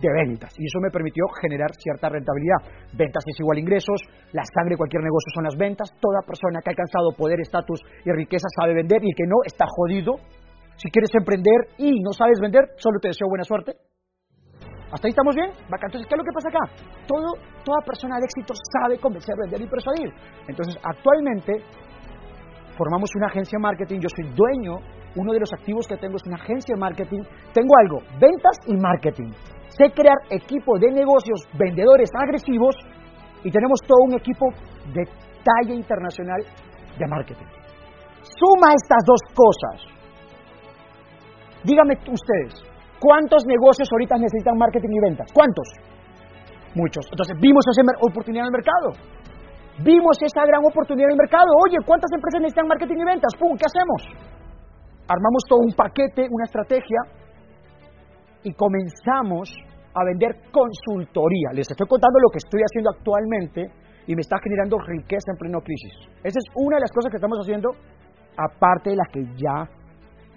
de 0.00 0.08
ventas. 0.12 0.52
Y 0.58 0.64
eso 0.66 0.78
me 0.80 0.90
permitió 0.90 1.24
generar 1.40 1.70
cierta 1.74 2.08
rentabilidad. 2.08 2.60
Ventas 2.92 3.24
es 3.26 3.40
igual 3.40 3.58
a 3.58 3.60
ingresos, 3.60 4.00
la 4.32 4.44
sangre 4.44 4.74
de 4.74 4.78
cualquier 4.78 5.02
negocio 5.02 5.30
son 5.34 5.44
las 5.44 5.56
ventas. 5.56 5.92
Toda 6.00 6.20
persona 6.26 6.60
que 6.60 6.70
ha 6.70 6.74
alcanzado 6.74 7.12
poder, 7.16 7.40
estatus 7.40 7.80
y 8.04 8.10
riqueza 8.12 8.46
sabe 8.60 8.74
vender 8.74 9.02
y 9.02 9.08
el 9.08 9.16
que 9.16 9.26
no 9.26 9.36
está 9.44 9.64
jodido. 9.68 10.16
Si 10.76 10.90
quieres 10.90 11.10
emprender 11.14 11.72
y 11.78 12.00
no 12.00 12.12
sabes 12.12 12.38
vender, 12.40 12.76
solo 12.76 13.00
te 13.00 13.08
deseo 13.08 13.28
buena 13.28 13.44
suerte. 13.44 13.76
¿Hasta 14.92 15.08
ahí 15.08 15.10
estamos 15.10 15.34
bien? 15.34 15.50
Entonces, 15.50 16.06
¿qué 16.06 16.14
es 16.14 16.18
lo 16.18 16.24
que 16.24 16.32
pasa 16.32 16.48
acá? 16.48 16.62
Todo, 17.08 17.34
toda 17.64 17.80
persona 17.84 18.18
de 18.18 18.24
éxito 18.24 18.54
sabe 18.72 18.98
convencer, 18.98 19.34
vender 19.36 19.60
y 19.60 19.66
persuadir. 19.66 20.10
Entonces, 20.46 20.78
actualmente 20.82 21.58
formamos 22.76 23.10
una 23.16 23.26
agencia 23.26 23.58
de 23.58 23.62
marketing, 23.62 24.00
yo 24.00 24.08
soy 24.14 24.30
dueño, 24.34 24.78
uno 25.16 25.32
de 25.32 25.40
los 25.40 25.52
activos 25.52 25.86
que 25.88 25.96
tengo 25.96 26.16
es 26.16 26.26
una 26.26 26.36
agencia 26.36 26.74
de 26.74 26.80
marketing, 26.80 27.22
tengo 27.52 27.72
algo, 27.80 27.98
ventas 28.20 28.56
y 28.66 28.76
marketing. 28.76 29.32
Sé 29.68 29.90
crear 29.90 30.16
equipo 30.30 30.78
de 30.78 30.90
negocios, 30.92 31.40
vendedores 31.58 32.10
agresivos 32.14 32.76
y 33.42 33.50
tenemos 33.50 33.80
todo 33.86 34.04
un 34.04 34.14
equipo 34.14 34.46
de 34.92 35.04
talla 35.44 35.74
internacional 35.74 36.40
de 36.98 37.06
marketing. 37.06 37.46
Suma 38.22 38.74
estas 38.74 39.02
dos 39.06 39.20
cosas. 39.34 39.96
Díganme 41.64 41.94
ustedes, 41.94 42.62
¿cuántos 43.00 43.44
negocios 43.46 43.88
ahorita 43.90 44.16
necesitan 44.16 44.56
marketing 44.56 44.90
y 44.90 45.00
ventas? 45.00 45.32
¿Cuántos? 45.32 45.68
Muchos. 46.74 47.06
Entonces 47.10 47.36
vimos 47.40 47.64
esa 47.66 47.82
oportunidad 48.02 48.44
en 48.44 48.52
el 48.52 48.58
mercado. 48.60 48.92
Vimos 49.82 50.16
esa 50.22 50.44
gran 50.46 50.64
oportunidad 50.64 51.08
en 51.08 51.12
el 51.12 51.18
mercado. 51.18 51.48
Oye, 51.64 51.76
¿cuántas 51.84 52.10
empresas 52.12 52.40
necesitan 52.40 52.68
marketing 52.68 52.96
y 53.00 53.04
ventas? 53.04 53.32
¡Pum! 53.38 53.56
¿Qué 53.56 53.64
hacemos? 53.64 54.35
Armamos 55.08 55.42
todo 55.48 55.60
un 55.60 55.72
paquete, 55.72 56.26
una 56.30 56.44
estrategia 56.44 56.98
y 58.42 58.52
comenzamos 58.54 59.50
a 59.94 60.04
vender 60.04 60.50
consultoría. 60.50 61.50
Les 61.52 61.70
estoy 61.70 61.86
contando 61.86 62.18
lo 62.20 62.30
que 62.30 62.38
estoy 62.38 62.60
haciendo 62.60 62.90
actualmente 62.90 63.70
y 64.06 64.14
me 64.14 64.20
está 64.20 64.36
generando 64.42 64.78
riqueza 64.78 65.32
en 65.32 65.38
pleno 65.38 65.60
crisis. 65.60 65.94
Esa 66.22 66.38
es 66.38 66.46
una 66.54 66.76
de 66.76 66.82
las 66.82 66.92
cosas 66.92 67.10
que 67.10 67.16
estamos 67.16 67.38
haciendo, 67.40 67.70
aparte 68.36 68.90
de 68.90 68.96
las 68.96 69.08
que 69.12 69.24
ya 69.36 69.66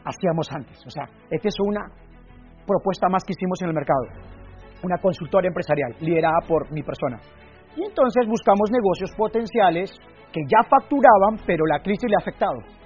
hacíamos 0.06 0.48
antes. 0.52 0.80
O 0.86 0.90
sea, 0.90 1.06
esta 1.30 1.48
es 1.48 1.60
una 1.60 1.86
propuesta 2.66 3.10
más 3.10 3.24
que 3.24 3.34
hicimos 3.34 3.62
en 3.62 3.70
el 3.70 3.74
mercado. 3.74 4.06
Una 4.84 4.98
consultoría 4.98 5.50
empresarial 5.50 5.96
liderada 6.00 6.40
por 6.48 6.72
mi 6.72 6.84
persona. 6.84 7.20
Y 7.76 7.84
entonces 7.84 8.28
buscamos 8.28 8.72
negocios 8.72 9.12
potenciales 9.18 9.92
que 10.32 10.42
ya 10.48 10.64
facturaban, 10.64 11.42
pero 11.46 11.66
la 11.66 11.80
crisis 11.82 12.10
le 12.10 12.16
ha 12.16 12.22
afectado. 12.22 12.79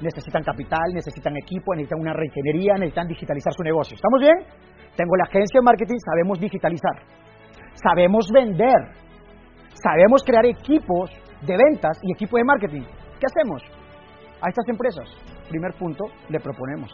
Necesitan 0.00 0.42
capital, 0.42 0.92
necesitan 0.92 1.36
equipo, 1.36 1.74
necesitan 1.74 2.00
una 2.00 2.12
reingeniería, 2.12 2.74
necesitan 2.74 3.08
digitalizar 3.08 3.52
su 3.52 3.62
negocio. 3.62 3.94
¿Estamos 3.94 4.20
bien? 4.20 4.36
Tengo 4.96 5.16
la 5.16 5.24
agencia 5.24 5.60
de 5.60 5.64
marketing, 5.64 5.96
sabemos 6.04 6.40
digitalizar, 6.40 7.02
sabemos 7.74 8.28
vender, 8.32 8.92
sabemos 9.82 10.22
crear 10.24 10.46
equipos 10.46 11.10
de 11.42 11.56
ventas 11.56 11.98
y 12.02 12.12
equipo 12.12 12.36
de 12.36 12.44
marketing. 12.44 12.82
¿Qué 12.82 13.26
hacemos? 13.26 13.62
A 14.40 14.48
estas 14.48 14.68
empresas, 14.68 15.08
primer 15.48 15.72
punto, 15.74 16.04
le 16.28 16.40
proponemos 16.40 16.92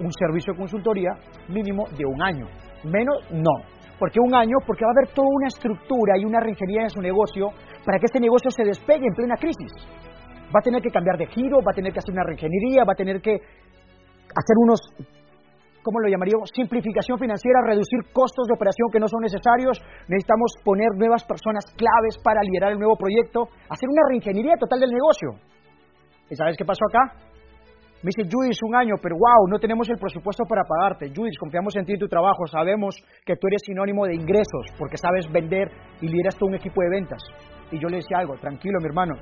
un 0.00 0.12
servicio 0.12 0.52
de 0.52 0.58
consultoría 0.58 1.10
mínimo 1.48 1.84
de 1.96 2.04
un 2.06 2.22
año. 2.22 2.46
Menos, 2.84 3.16
no. 3.30 3.52
¿Por 3.98 4.10
qué 4.10 4.18
un 4.18 4.34
año? 4.34 4.56
Porque 4.66 4.84
va 4.84 4.90
a 4.90 4.96
haber 4.96 5.14
toda 5.14 5.28
una 5.28 5.48
estructura 5.48 6.16
y 6.16 6.24
una 6.24 6.40
reingeniería 6.40 6.84
en 6.84 6.90
su 6.90 7.00
negocio 7.00 7.48
para 7.84 7.98
que 7.98 8.06
este 8.06 8.20
negocio 8.20 8.50
se 8.50 8.64
despegue 8.64 9.06
en 9.06 9.14
plena 9.14 9.36
crisis. 9.36 9.72
Va 10.54 10.58
a 10.58 10.62
tener 10.62 10.82
que 10.82 10.90
cambiar 10.90 11.16
de 11.16 11.26
giro, 11.26 11.58
va 11.58 11.72
a 11.72 11.74
tener 11.74 11.92
que 11.92 12.00
hacer 12.00 12.12
una 12.12 12.24
reingeniería, 12.24 12.84
va 12.84 12.92
a 12.92 12.96
tener 12.96 13.20
que 13.20 13.34
hacer 13.34 14.56
unos, 14.58 14.80
¿cómo 15.82 16.00
lo 16.00 16.08
llamaríamos? 16.08 16.50
Simplificación 16.54 17.18
financiera, 17.18 17.62
reducir 17.64 18.12
costos 18.12 18.46
de 18.48 18.54
operación 18.54 18.90
que 18.92 18.98
no 18.98 19.06
son 19.06 19.22
necesarios. 19.22 19.80
Necesitamos 20.08 20.52
poner 20.64 20.90
nuevas 20.96 21.24
personas 21.24 21.64
claves 21.76 22.18
para 22.22 22.42
liderar 22.42 22.72
el 22.72 22.78
nuevo 22.78 22.96
proyecto, 22.96 23.48
hacer 23.68 23.88
una 23.88 24.02
reingeniería 24.08 24.56
total 24.58 24.80
del 24.80 24.90
negocio. 24.90 25.38
¿Y 26.28 26.34
sabes 26.34 26.56
qué 26.56 26.64
pasó 26.64 26.84
acá? 26.88 27.14
Me 28.02 28.08
dice, 28.16 28.30
Judith, 28.32 28.56
un 28.64 28.74
año, 28.74 28.94
pero 29.02 29.14
wow, 29.14 29.46
no 29.46 29.58
tenemos 29.58 29.86
el 29.90 29.98
presupuesto 29.98 30.44
para 30.48 30.62
pagarte. 30.64 31.12
Judith, 31.14 31.36
confiamos 31.38 31.76
en 31.76 31.84
ti 31.84 31.92
y 31.94 31.98
tu 31.98 32.08
trabajo. 32.08 32.46
Sabemos 32.46 32.96
que 33.26 33.36
tú 33.36 33.46
eres 33.46 33.60
sinónimo 33.62 34.06
de 34.06 34.14
ingresos 34.14 34.72
porque 34.78 34.96
sabes 34.96 35.30
vender 35.30 35.68
y 36.00 36.08
lideras 36.08 36.34
todo 36.36 36.48
un 36.48 36.54
equipo 36.54 36.80
de 36.80 36.88
ventas. 36.88 37.22
Y 37.70 37.78
yo 37.78 37.88
le 37.88 37.98
decía 37.98 38.18
algo, 38.18 38.38
tranquilo, 38.38 38.78
mi 38.80 38.86
hermano. 38.86 39.14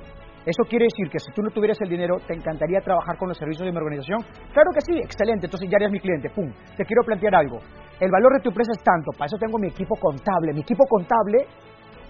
¿Eso 0.45 0.63
quiere 0.63 0.85
decir 0.85 1.11
que 1.11 1.19
si 1.19 1.31
tú 1.33 1.41
no 1.41 1.51
tuvieras 1.51 1.79
el 1.81 1.89
dinero, 1.89 2.17
te 2.25 2.33
encantaría 2.33 2.79
trabajar 2.79 3.17
con 3.17 3.27
los 3.27 3.37
servicios 3.37 3.65
de 3.65 3.71
mi 3.71 3.77
organización? 3.77 4.19
Claro 4.53 4.71
que 4.73 4.81
sí, 4.81 4.97
excelente. 4.97 5.47
Entonces 5.47 5.69
ya 5.69 5.77
eres 5.77 5.91
mi 5.91 5.99
cliente. 5.99 6.29
Pum. 6.29 6.49
Te 6.77 6.85
quiero 6.85 7.03
plantear 7.03 7.35
algo. 7.35 7.59
El 7.99 8.09
valor 8.09 8.33
de 8.33 8.39
tu 8.39 8.49
empresa 8.49 8.71
es 8.71 8.83
tanto. 8.83 9.11
Para 9.11 9.27
eso 9.27 9.37
tengo 9.37 9.59
mi 9.59 9.67
equipo 9.67 9.95
contable. 9.99 10.53
Mi 10.53 10.61
equipo 10.61 10.85
contable, 10.87 11.45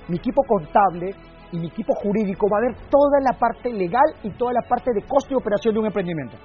mi 0.08 0.18
equipo 0.18 0.44
contable 0.48 1.16
y 1.52 1.60
mi 1.60 1.68
equipo 1.68 1.94
jurídico 1.96 2.48
va 2.52 2.60
a 2.60 2.68
ver 2.70 2.76
toda 2.90 3.20
la 3.22 3.38
parte 3.38 3.74
legal 3.74 4.06
y 4.24 4.30
toda 4.32 4.54
la 4.54 4.62
parte 4.62 4.92
de 4.94 5.02
costo 5.02 5.34
y 5.34 5.36
operación 5.36 5.74
de 5.74 5.80
un 5.80 5.86
emprendimiento. 5.88 6.38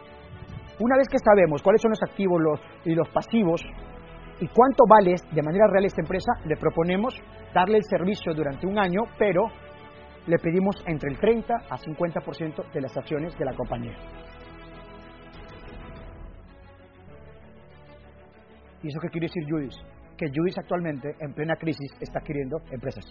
Una 0.81 0.97
vez 0.97 1.09
que 1.09 1.19
sabemos 1.19 1.63
cuáles 1.63 1.83
son 1.83 1.91
los 1.91 2.03
activos 2.03 2.41
y 2.85 2.95
los 2.95 3.09
pasivos 3.11 3.63
y 4.41 4.49
cuánto 4.49 4.85
vale 4.89 5.15
de 5.31 5.43
manera 5.43 5.67
real 5.71 5.85
esta 5.85 6.01
empresa, 6.01 6.33
le 6.47 6.57
proponemos 6.57 7.15
darle 7.55 7.79
el 7.79 7.85
servicio 7.85 8.35
durante 8.35 8.67
un 8.67 8.79
año, 8.79 9.03
pero 9.19 9.47
le 10.27 10.39
pedimos 10.39 10.77
entre 10.87 11.11
el 11.11 11.19
30 11.19 11.55
a 11.55 11.77
50% 11.77 12.73
de 12.73 12.81
las 12.81 12.97
acciones 12.97 13.37
de 13.39 13.45
la 13.45 13.55
compañía. 13.55 13.97
¿Y 18.83 18.89
eso 18.89 19.01
qué 19.01 19.09
quiere 19.09 19.27
decir 19.27 19.45
Judith? 19.49 19.73
Que 20.17 20.27
Judith 20.29 20.59
actualmente, 20.59 21.15
en 21.21 21.33
plena 21.33 21.57
crisis, 21.57 21.91
está 22.01 22.21
adquiriendo 22.21 22.59
empresas. 22.71 23.05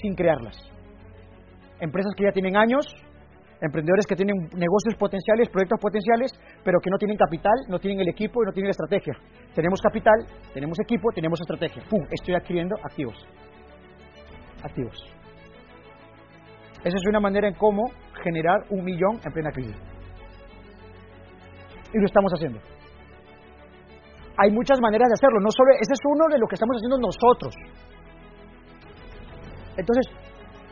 Sin 0.00 0.14
crearlas. 0.14 0.56
Empresas 1.80 2.12
que 2.16 2.24
ya 2.24 2.32
tienen 2.32 2.56
años, 2.56 2.84
emprendedores 3.60 4.06
que 4.06 4.16
tienen 4.16 4.34
negocios 4.54 4.96
potenciales, 4.98 5.48
proyectos 5.48 5.78
potenciales, 5.80 6.32
pero 6.64 6.78
que 6.80 6.90
no 6.90 6.98
tienen 6.98 7.16
capital, 7.16 7.54
no 7.68 7.78
tienen 7.78 8.00
el 8.00 8.08
equipo 8.08 8.42
y 8.42 8.46
no 8.46 8.52
tienen 8.52 8.68
la 8.68 8.72
estrategia. 8.72 9.14
Tenemos 9.54 9.80
capital, 9.80 10.26
tenemos 10.52 10.78
equipo, 10.80 11.10
tenemos 11.14 11.40
estrategia. 11.40 11.82
¡Pum! 11.88 12.04
Estoy 12.10 12.34
adquiriendo 12.34 12.76
activos. 12.82 13.16
Activos. 14.62 15.17
Esa 16.84 16.96
es 16.96 17.06
una 17.08 17.20
manera 17.20 17.48
en 17.48 17.54
cómo 17.54 17.84
generar 18.22 18.64
un 18.70 18.84
millón 18.84 19.20
en 19.24 19.32
plena 19.32 19.50
crisis. 19.50 19.76
Y 21.92 21.98
lo 21.98 22.06
estamos 22.06 22.32
haciendo. 22.32 22.60
Hay 24.36 24.50
muchas 24.52 24.80
maneras 24.80 25.08
de 25.08 25.14
hacerlo, 25.14 25.40
no 25.40 25.50
solo 25.50 25.72
ese 25.80 25.92
es 25.92 26.00
uno 26.04 26.24
de 26.30 26.38
lo 26.38 26.46
que 26.46 26.54
estamos 26.54 26.76
haciendo 26.76 26.98
nosotros. 26.98 27.54
Entonces, 29.76 30.06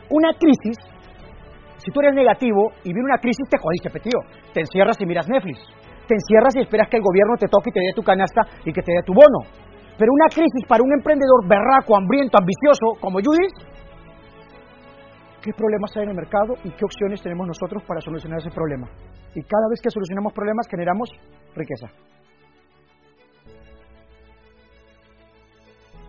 una 0.09 0.31
crisis 0.33 0.77
si 1.87 1.91
tú 1.95 2.01
eres 2.01 2.15
negativo 2.15 2.73
y 2.83 2.91
viene 2.91 3.07
una 3.07 3.17
crisis, 3.17 3.47
te 3.49 3.57
jodiste, 3.57 3.89
petío. 3.89 4.19
Te 4.53 4.59
encierras 4.59 4.97
y 4.99 5.05
miras 5.05 5.23
Netflix. 5.29 5.63
Te 6.03 6.15
encierras 6.15 6.51
y 6.55 6.59
esperas 6.59 6.89
que 6.89 6.97
el 6.97 7.03
gobierno 7.03 7.39
te 7.39 7.47
toque 7.47 7.69
y 7.69 7.73
te 7.73 7.79
dé 7.79 7.93
tu 7.95 8.03
canasta 8.03 8.43
y 8.65 8.73
que 8.73 8.81
te 8.81 8.91
dé 8.91 9.03
tu 9.07 9.13
bono. 9.13 9.47
Pero 9.95 10.11
una 10.11 10.27
crisis 10.27 10.67
para 10.67 10.83
un 10.83 10.91
emprendedor 10.91 11.47
berraco, 11.47 11.95
hambriento, 11.95 12.37
ambicioso 12.37 12.99
como 12.99 13.23
Judith, 13.23 13.55
¿qué 15.47 15.53
problemas 15.53 15.95
hay 15.95 16.03
en 16.03 16.09
el 16.09 16.15
mercado 16.15 16.55
y 16.65 16.71
qué 16.71 16.83
opciones 16.83 17.21
tenemos 17.23 17.47
nosotros 17.47 17.81
para 17.87 18.01
solucionar 18.01 18.39
ese 18.39 18.51
problema? 18.51 18.85
Y 19.33 19.41
cada 19.43 19.69
vez 19.71 19.79
que 19.81 19.89
solucionamos 19.89 20.33
problemas 20.33 20.67
generamos 20.69 21.07
riqueza. 21.55 21.87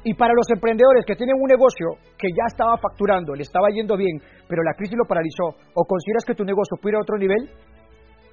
Y 0.03 0.15
para 0.15 0.35
los 0.35 0.51
emprendedores 0.51 1.05
que 1.07 1.15
tienen 1.15 1.37
un 1.39 1.47
negocio 1.47 2.03
que 2.19 2.27
ya 2.35 2.47
estaba 2.49 2.77
facturando, 2.79 3.33
le 3.35 3.43
estaba 3.43 3.69
yendo 3.71 3.97
bien, 3.97 4.19
pero 4.49 4.65
la 4.65 4.75
crisis 4.75 4.97
lo 4.99 5.07
paralizó, 5.07 5.55
o 5.73 5.85
consideras 5.87 6.25
que 6.27 6.35
tu 6.35 6.43
negocio 6.43 6.77
puede 6.83 6.95
ir 6.95 6.99
a 6.99 7.03
otro 7.03 7.17
nivel, 7.17 7.49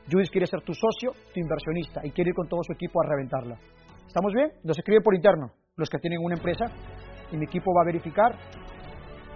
Judith 0.09 0.31
quiere 0.31 0.47
ser 0.47 0.61
tu 0.61 0.73
socio, 0.73 1.11
tu 1.31 1.39
inversionista, 1.39 2.01
y 2.03 2.09
quiere 2.09 2.29
ir 2.29 2.35
con 2.35 2.47
todo 2.47 2.61
su 2.63 2.73
equipo 2.73 2.99
a 3.03 3.09
reventarla. 3.09 3.59
¿Estamos 4.07 4.33
bien? 4.33 4.49
Nos 4.63 4.77
escriben 4.79 5.03
por 5.03 5.13
interno, 5.13 5.51
los 5.75 5.87
que 5.87 5.99
tienen 5.99 6.17
una 6.23 6.33
empresa, 6.33 6.65
y 7.31 7.37
mi 7.37 7.45
equipo 7.45 7.73
va 7.75 7.81
a 7.83 7.85
verificar, 7.85 8.33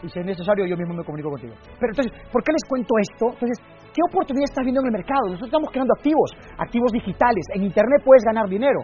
y 0.03 0.09
si 0.09 0.19
es 0.19 0.25
necesario, 0.25 0.65
yo 0.65 0.77
mismo 0.77 0.93
me 0.93 1.03
comunico 1.03 1.29
contigo. 1.29 1.53
Pero 1.79 1.91
entonces, 1.91 2.13
¿por 2.31 2.43
qué 2.43 2.51
les 2.51 2.63
cuento 2.67 2.93
esto? 2.99 3.25
Entonces, 3.33 3.57
¿qué 3.91 4.01
oportunidad 4.07 4.47
estás 4.47 4.63
viendo 4.63 4.81
en 4.81 4.87
el 4.87 4.93
mercado? 4.93 5.27
Nosotros 5.27 5.49
estamos 5.51 5.69
creando 5.71 5.93
activos, 5.97 6.31
activos 6.57 6.91
digitales. 6.91 7.43
En 7.53 7.63
Internet 7.63 8.01
puedes 8.03 8.23
ganar 8.23 8.47
dinero. 8.47 8.79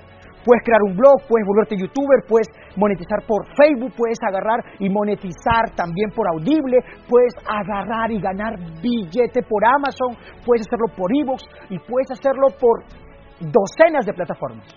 Puedes 0.46 0.62
crear 0.62 0.82
un 0.86 0.96
blog, 0.96 1.26
puedes 1.28 1.48
volverte 1.48 1.76
youtuber, 1.76 2.22
puedes 2.28 2.46
monetizar 2.78 3.18
por 3.26 3.48
Facebook, 3.58 3.94
puedes 3.98 4.20
agarrar 4.22 4.62
y 4.78 4.90
monetizar 4.90 5.74
también 5.76 6.12
por 6.12 6.28
Audible, 6.30 6.78
puedes 7.10 7.34
agarrar 7.50 8.12
y 8.12 8.22
ganar 8.22 8.54
billete 8.80 9.42
por 9.42 9.66
Amazon, 9.66 10.14
puedes 10.46 10.62
hacerlo 10.68 10.86
por 10.96 11.10
Evox 11.10 11.42
y 11.72 11.80
puedes 11.80 12.12
hacerlo 12.12 12.54
por 12.62 12.86
docenas 13.42 14.06
de 14.06 14.14
plataformas. 14.14 14.68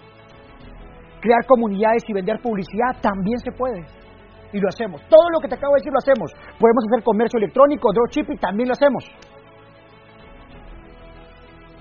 Crear 1.21 1.45
comunidades 1.47 2.02
y 2.09 2.14
vender 2.14 2.40
publicidad 2.40 2.97
también 3.02 3.38
se 3.40 3.52
puede. 3.52 3.85
Y 4.52 4.61
lo 4.61 4.69
hacemos. 4.69 5.00
Todo 5.09 5.28
lo 5.33 5.40
que 5.40 5.49
te 5.49 5.57
acabo 5.57 5.75
de 5.75 5.81
decir 5.81 5.93
lo 5.93 5.99
hacemos. 5.99 6.33
Podemos 6.59 6.85
hacer 6.88 7.05
comercio 7.05 7.38
electrónico, 7.38 7.93
dropshipping, 7.93 8.38
también 8.38 8.69
lo 8.69 8.73
hacemos. 8.73 9.05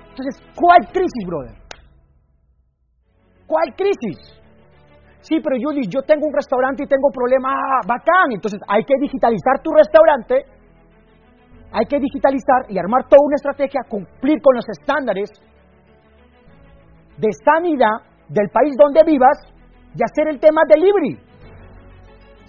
Entonces, 0.09 0.41
¿cuál 0.55 0.91
crisis, 0.91 1.23
brother? 1.25 1.55
¿Cuál 3.45 3.73
crisis? 3.75 4.37
Sí, 5.21 5.39
pero 5.43 5.55
Judy, 5.61 5.87
yo 5.87 6.01
tengo 6.03 6.25
un 6.27 6.33
restaurante 6.33 6.83
y 6.83 6.87
tengo 6.87 7.09
problema 7.11 7.55
bacán. 7.87 8.31
Entonces 8.31 8.59
hay 8.67 8.83
que 8.83 8.95
digitalizar 8.99 9.61
tu 9.61 9.71
restaurante, 9.71 10.45
hay 11.71 11.85
que 11.85 11.99
digitalizar 11.99 12.69
y 12.69 12.77
armar 12.77 13.03
toda 13.07 13.19
una 13.23 13.35
estrategia, 13.35 13.81
cumplir 13.89 14.41
con 14.41 14.55
los 14.55 14.65
estándares 14.69 15.29
de 17.17 17.27
sanidad 17.43 18.07
del 18.29 18.49
país 18.49 18.75
donde 18.77 19.03
vivas 19.03 19.37
y 19.95 20.03
hacer 20.03 20.27
el 20.29 20.39
tema 20.39 20.61
delivery. 20.67 21.26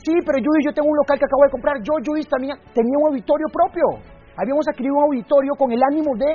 Sí, 0.08 0.16
pero 0.24 0.40
Judy, 0.40 0.64
yo 0.64 0.72
tengo 0.72 0.88
un 0.88 0.96
local 1.04 1.20
que 1.20 1.28
acabo 1.28 1.44
de 1.44 1.52
comprar. 1.52 1.76
Yo, 1.84 1.92
Judy, 2.00 2.24
también 2.24 2.56
tenía 2.72 2.96
un 2.96 3.12
auditorio 3.12 3.44
propio. 3.52 4.00
Habíamos 4.40 4.64
adquirido 4.64 4.96
un 4.96 5.04
auditorio 5.04 5.52
con 5.52 5.68
el 5.68 5.84
ánimo 5.84 6.16
de 6.16 6.32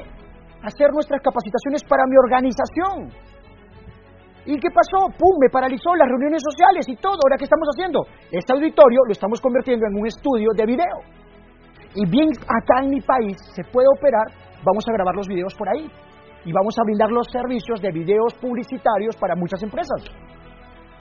hacer 0.62 0.94
nuestras 0.94 1.18
capacitaciones 1.26 1.82
para 1.82 2.06
mi 2.06 2.14
organización. 2.14 3.10
¿Y 4.46 4.62
qué 4.62 4.70
pasó? 4.70 5.10
¡Pum! 5.18 5.42
Me 5.42 5.50
paralizó 5.50 5.90
las 5.98 6.06
reuniones 6.06 6.46
sociales 6.46 6.86
y 6.86 7.02
todo. 7.02 7.18
¿Ahora 7.18 7.34
qué 7.34 7.50
estamos 7.50 7.66
haciendo? 7.74 8.06
Este 8.30 8.54
auditorio 8.54 9.10
lo 9.10 9.12
estamos 9.12 9.42
convirtiendo 9.42 9.90
en 9.90 9.98
un 9.98 10.06
estudio 10.06 10.54
de 10.54 10.66
video. 10.70 10.98
Y 11.98 12.06
bien 12.06 12.30
acá 12.46 12.86
en 12.86 12.94
mi 12.94 13.02
país 13.02 13.42
se 13.58 13.64
puede 13.74 13.90
operar, 13.98 14.30
vamos 14.62 14.86
a 14.86 14.94
grabar 14.94 15.16
los 15.18 15.26
videos 15.26 15.56
por 15.58 15.66
ahí. 15.74 15.90
Y 16.46 16.54
vamos 16.54 16.78
a 16.78 16.86
brindar 16.86 17.10
los 17.10 17.26
servicios 17.26 17.82
de 17.82 17.90
videos 17.90 18.38
publicitarios 18.38 19.18
para 19.18 19.34
muchas 19.34 19.64
empresas. 19.64 20.14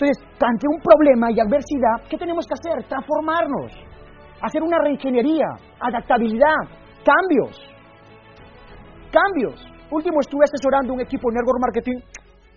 Entonces, 0.03 0.19
ante 0.43 0.67
un 0.67 0.83
problema 0.83 1.31
y 1.31 1.39
adversidad, 1.39 2.11
¿qué 2.11 2.19
tenemos 2.19 2.45
que 2.45 2.55
hacer? 2.59 2.83
Transformarnos. 2.89 3.71
Hacer 4.43 4.61
una 4.61 4.79
reingeniería, 4.83 5.47
adaptabilidad, 5.79 6.59
cambios. 7.07 7.55
Cambios. 9.15 9.63
Último 9.93 10.19
estuve 10.19 10.43
asesorando 10.43 10.95
un 10.95 11.01
equipo 11.03 11.31
de 11.31 11.39
network 11.39 11.61
marketing 11.61 12.03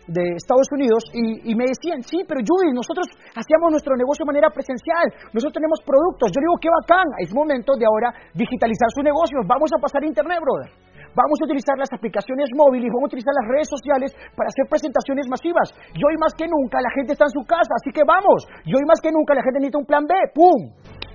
de 0.08 0.34
Estados 0.34 0.66
Unidos 0.74 1.04
y, 1.14 1.54
me 1.54 1.66
decían, 1.70 2.02
sí, 2.02 2.26
pero 2.28 2.42
Judy, 2.42 2.74
nosotros 2.74 3.06
hacíamos 3.14 3.70
nuestro 3.70 3.94
negocio 3.94 4.26
de 4.26 4.34
manera 4.34 4.50
presencial, 4.50 5.06
nosotros 5.30 5.54
tenemos 5.54 5.78
productos. 5.86 6.34
Yo 6.34 6.42
digo, 6.42 6.58
qué 6.58 6.70
bacán, 6.82 7.06
es 7.22 7.30
momento 7.30 7.78
de 7.78 7.86
ahora 7.86 8.10
digitalizar 8.34 8.90
su 8.90 9.02
negocio, 9.06 9.38
vamos 9.46 9.70
a 9.70 9.82
pasar 9.82 10.02
a 10.02 10.08
Internet, 10.08 10.40
brother. 10.42 10.85
Vamos 11.16 11.40
a 11.40 11.46
utilizar 11.48 11.80
las 11.80 11.92
aplicaciones 11.96 12.52
móviles, 12.52 12.92
vamos 12.92 13.08
a 13.08 13.12
utilizar 13.16 13.32
las 13.32 13.48
redes 13.48 13.70
sociales 13.72 14.12
para 14.36 14.52
hacer 14.52 14.68
presentaciones 14.68 15.26
masivas. 15.32 15.72
Y 15.96 16.04
hoy 16.04 16.20
más 16.20 16.36
que 16.36 16.46
nunca 16.46 16.84
la 16.84 16.92
gente 16.92 17.16
está 17.16 17.26
en 17.26 17.36
su 17.36 17.44
casa, 17.48 17.72
así 17.80 17.90
que 17.96 18.04
vamos. 18.04 18.44
Y 18.68 18.76
hoy 18.76 18.84
más 18.84 19.00
que 19.00 19.12
nunca 19.16 19.34
la 19.34 19.42
gente 19.42 19.64
necesita 19.64 19.80
un 19.80 19.88
plan 19.88 20.04
B. 20.04 20.14
¡Pum! 20.36 20.60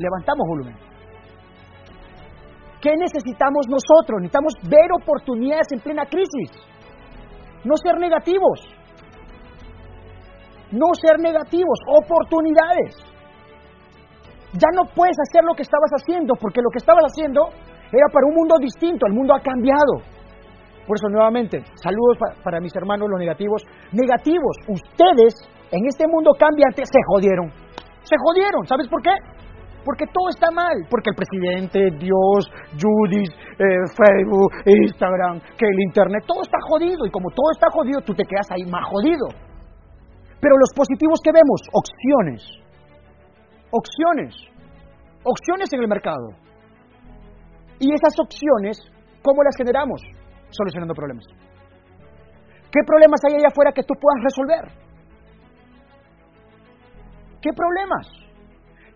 Levantamos 0.00 0.44
volumen. 0.48 0.76
¿Qué 2.80 2.96
necesitamos 2.96 3.68
nosotros? 3.68 4.24
Necesitamos 4.24 4.56
ver 4.64 4.88
oportunidades 4.96 5.68
en 5.76 5.80
plena 5.84 6.08
crisis. 6.08 6.48
No 7.62 7.76
ser 7.76 8.00
negativos 8.00 8.80
no 10.72 10.86
ser 10.94 11.18
negativos, 11.18 11.78
oportunidades. 11.86 12.94
Ya 14.52 14.68
no 14.74 14.82
puedes 14.94 15.16
hacer 15.28 15.44
lo 15.44 15.54
que 15.54 15.62
estabas 15.62 15.90
haciendo, 15.90 16.34
porque 16.34 16.60
lo 16.62 16.70
que 16.70 16.78
estabas 16.78 17.04
haciendo 17.04 17.50
era 17.92 18.07
para 18.12 18.26
un 18.26 18.35
mundo 18.35 18.55
distinto, 18.61 19.07
el 19.07 19.14
mundo 19.14 19.35
ha 19.35 19.40
cambiado. 19.40 20.03
Por 20.87 20.96
eso 20.96 21.09
nuevamente, 21.09 21.62
saludos 21.74 22.18
para, 22.42 22.61
mis 22.61 22.74
hermanos 22.74 23.09
los 23.11 23.18
negativos. 23.18 23.62
Negativos, 23.92 24.57
ustedes 24.66 25.35
en 25.70 25.87
este 25.87 26.05
mundo 26.09 26.33
cambiante 26.38 26.83
se 26.85 26.98
jodieron. 27.07 27.50
Se 28.03 28.16
jodieron, 28.18 28.66
¿sabes 28.66 28.88
por 28.88 29.03
qué? 29.03 29.14
Porque 29.85 30.05
todo 30.12 30.29
está 30.29 30.50
mal, 30.50 30.74
porque 30.90 31.11
el 31.11 31.16
presidente, 31.16 31.79
Dios, 31.96 32.50
Judith, 32.74 33.33
eh, 33.59 33.87
Facebook, 33.94 34.50
Instagram, 34.66 35.40
que 35.57 35.66
el 35.66 35.81
Internet, 35.87 36.24
todo 36.26 36.42
está 36.42 36.59
jodido 36.68 37.07
y 37.07 37.11
como 37.11 37.31
todo 37.31 37.50
está 37.53 37.68
jodido, 37.70 38.00
tú 38.00 38.12
te 38.14 38.24
quedas 38.24 38.46
ahí 38.50 38.64
más 38.66 38.85
jodido. 38.90 39.26
Pero 40.40 40.55
los 40.59 40.72
positivos 40.74 41.20
que 41.22 41.33
vemos, 41.33 41.61
opciones. 41.72 42.42
Opciones. 43.70 44.35
Opciones 45.22 45.72
en 45.72 45.81
el 45.83 45.88
mercado. 45.88 46.49
Y 47.80 47.92
esas 47.92 48.14
opciones, 48.20 48.78
¿cómo 49.22 49.42
las 49.42 49.56
generamos? 49.56 50.00
Solucionando 50.50 50.94
problemas. 50.94 51.24
¿Qué 52.70 52.80
problemas 52.86 53.20
hay 53.26 53.34
allá 53.34 53.48
afuera 53.48 53.72
que 53.72 53.82
tú 53.82 53.94
puedas 53.98 54.22
resolver? 54.22 54.64
¿Qué 57.40 57.50
problemas? 57.56 58.06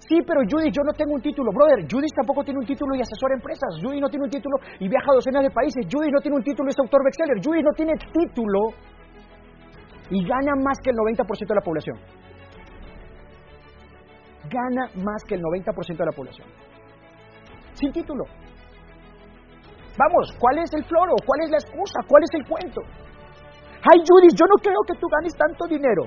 Sí, 0.06 0.20
pero 0.26 0.42
Judy, 0.44 0.70
yo 0.70 0.82
no 0.84 0.92
tengo 0.92 1.14
un 1.14 1.22
título. 1.22 1.50
Brother, 1.50 1.88
Judy 1.90 2.06
tampoco 2.14 2.44
tiene 2.44 2.60
un 2.60 2.66
título 2.66 2.94
y 2.94 3.00
asesora 3.00 3.34
empresas. 3.34 3.80
Judy 3.82 4.00
no 4.00 4.08
tiene 4.08 4.24
un 4.24 4.30
título 4.30 4.56
y 4.78 4.86
viaja 4.86 5.06
a 5.10 5.14
docenas 5.14 5.42
de 5.42 5.50
países. 5.50 5.86
Judy 5.90 6.10
no 6.12 6.20
tiene 6.20 6.36
un 6.36 6.44
título 6.44 6.68
y 6.68 6.72
es 6.72 6.78
autor 6.78 7.02
bestseller. 7.04 7.40
Judy 7.42 7.62
no 7.62 7.72
tiene 7.72 7.94
título 8.12 8.68
y 10.10 10.28
gana 10.28 10.52
más 10.62 10.78
que 10.84 10.90
el 10.90 10.96
90% 10.96 11.48
de 11.48 11.54
la 11.54 11.62
población. 11.62 11.96
Gana 14.50 14.90
más 15.02 15.24
que 15.26 15.36
el 15.36 15.40
90% 15.40 15.96
de 15.96 16.04
la 16.04 16.12
población. 16.12 16.46
Sin 17.72 17.90
título. 17.92 18.24
Vamos, 19.96 20.34
¿cuál 20.38 20.58
es 20.58 20.72
el 20.74 20.84
floro? 20.84 21.14
¿Cuál 21.24 21.40
es 21.44 21.50
la 21.50 21.58
excusa? 21.58 22.00
¿Cuál 22.08 22.22
es 22.24 22.30
el 22.34 22.44
cuento? 22.48 22.80
Ay, 23.84 24.00
Judith, 24.02 24.34
yo 24.34 24.46
no 24.46 24.56
creo 24.62 24.80
que 24.86 24.98
tú 24.98 25.06
ganes 25.06 25.34
tanto 25.36 25.66
dinero. 25.66 26.04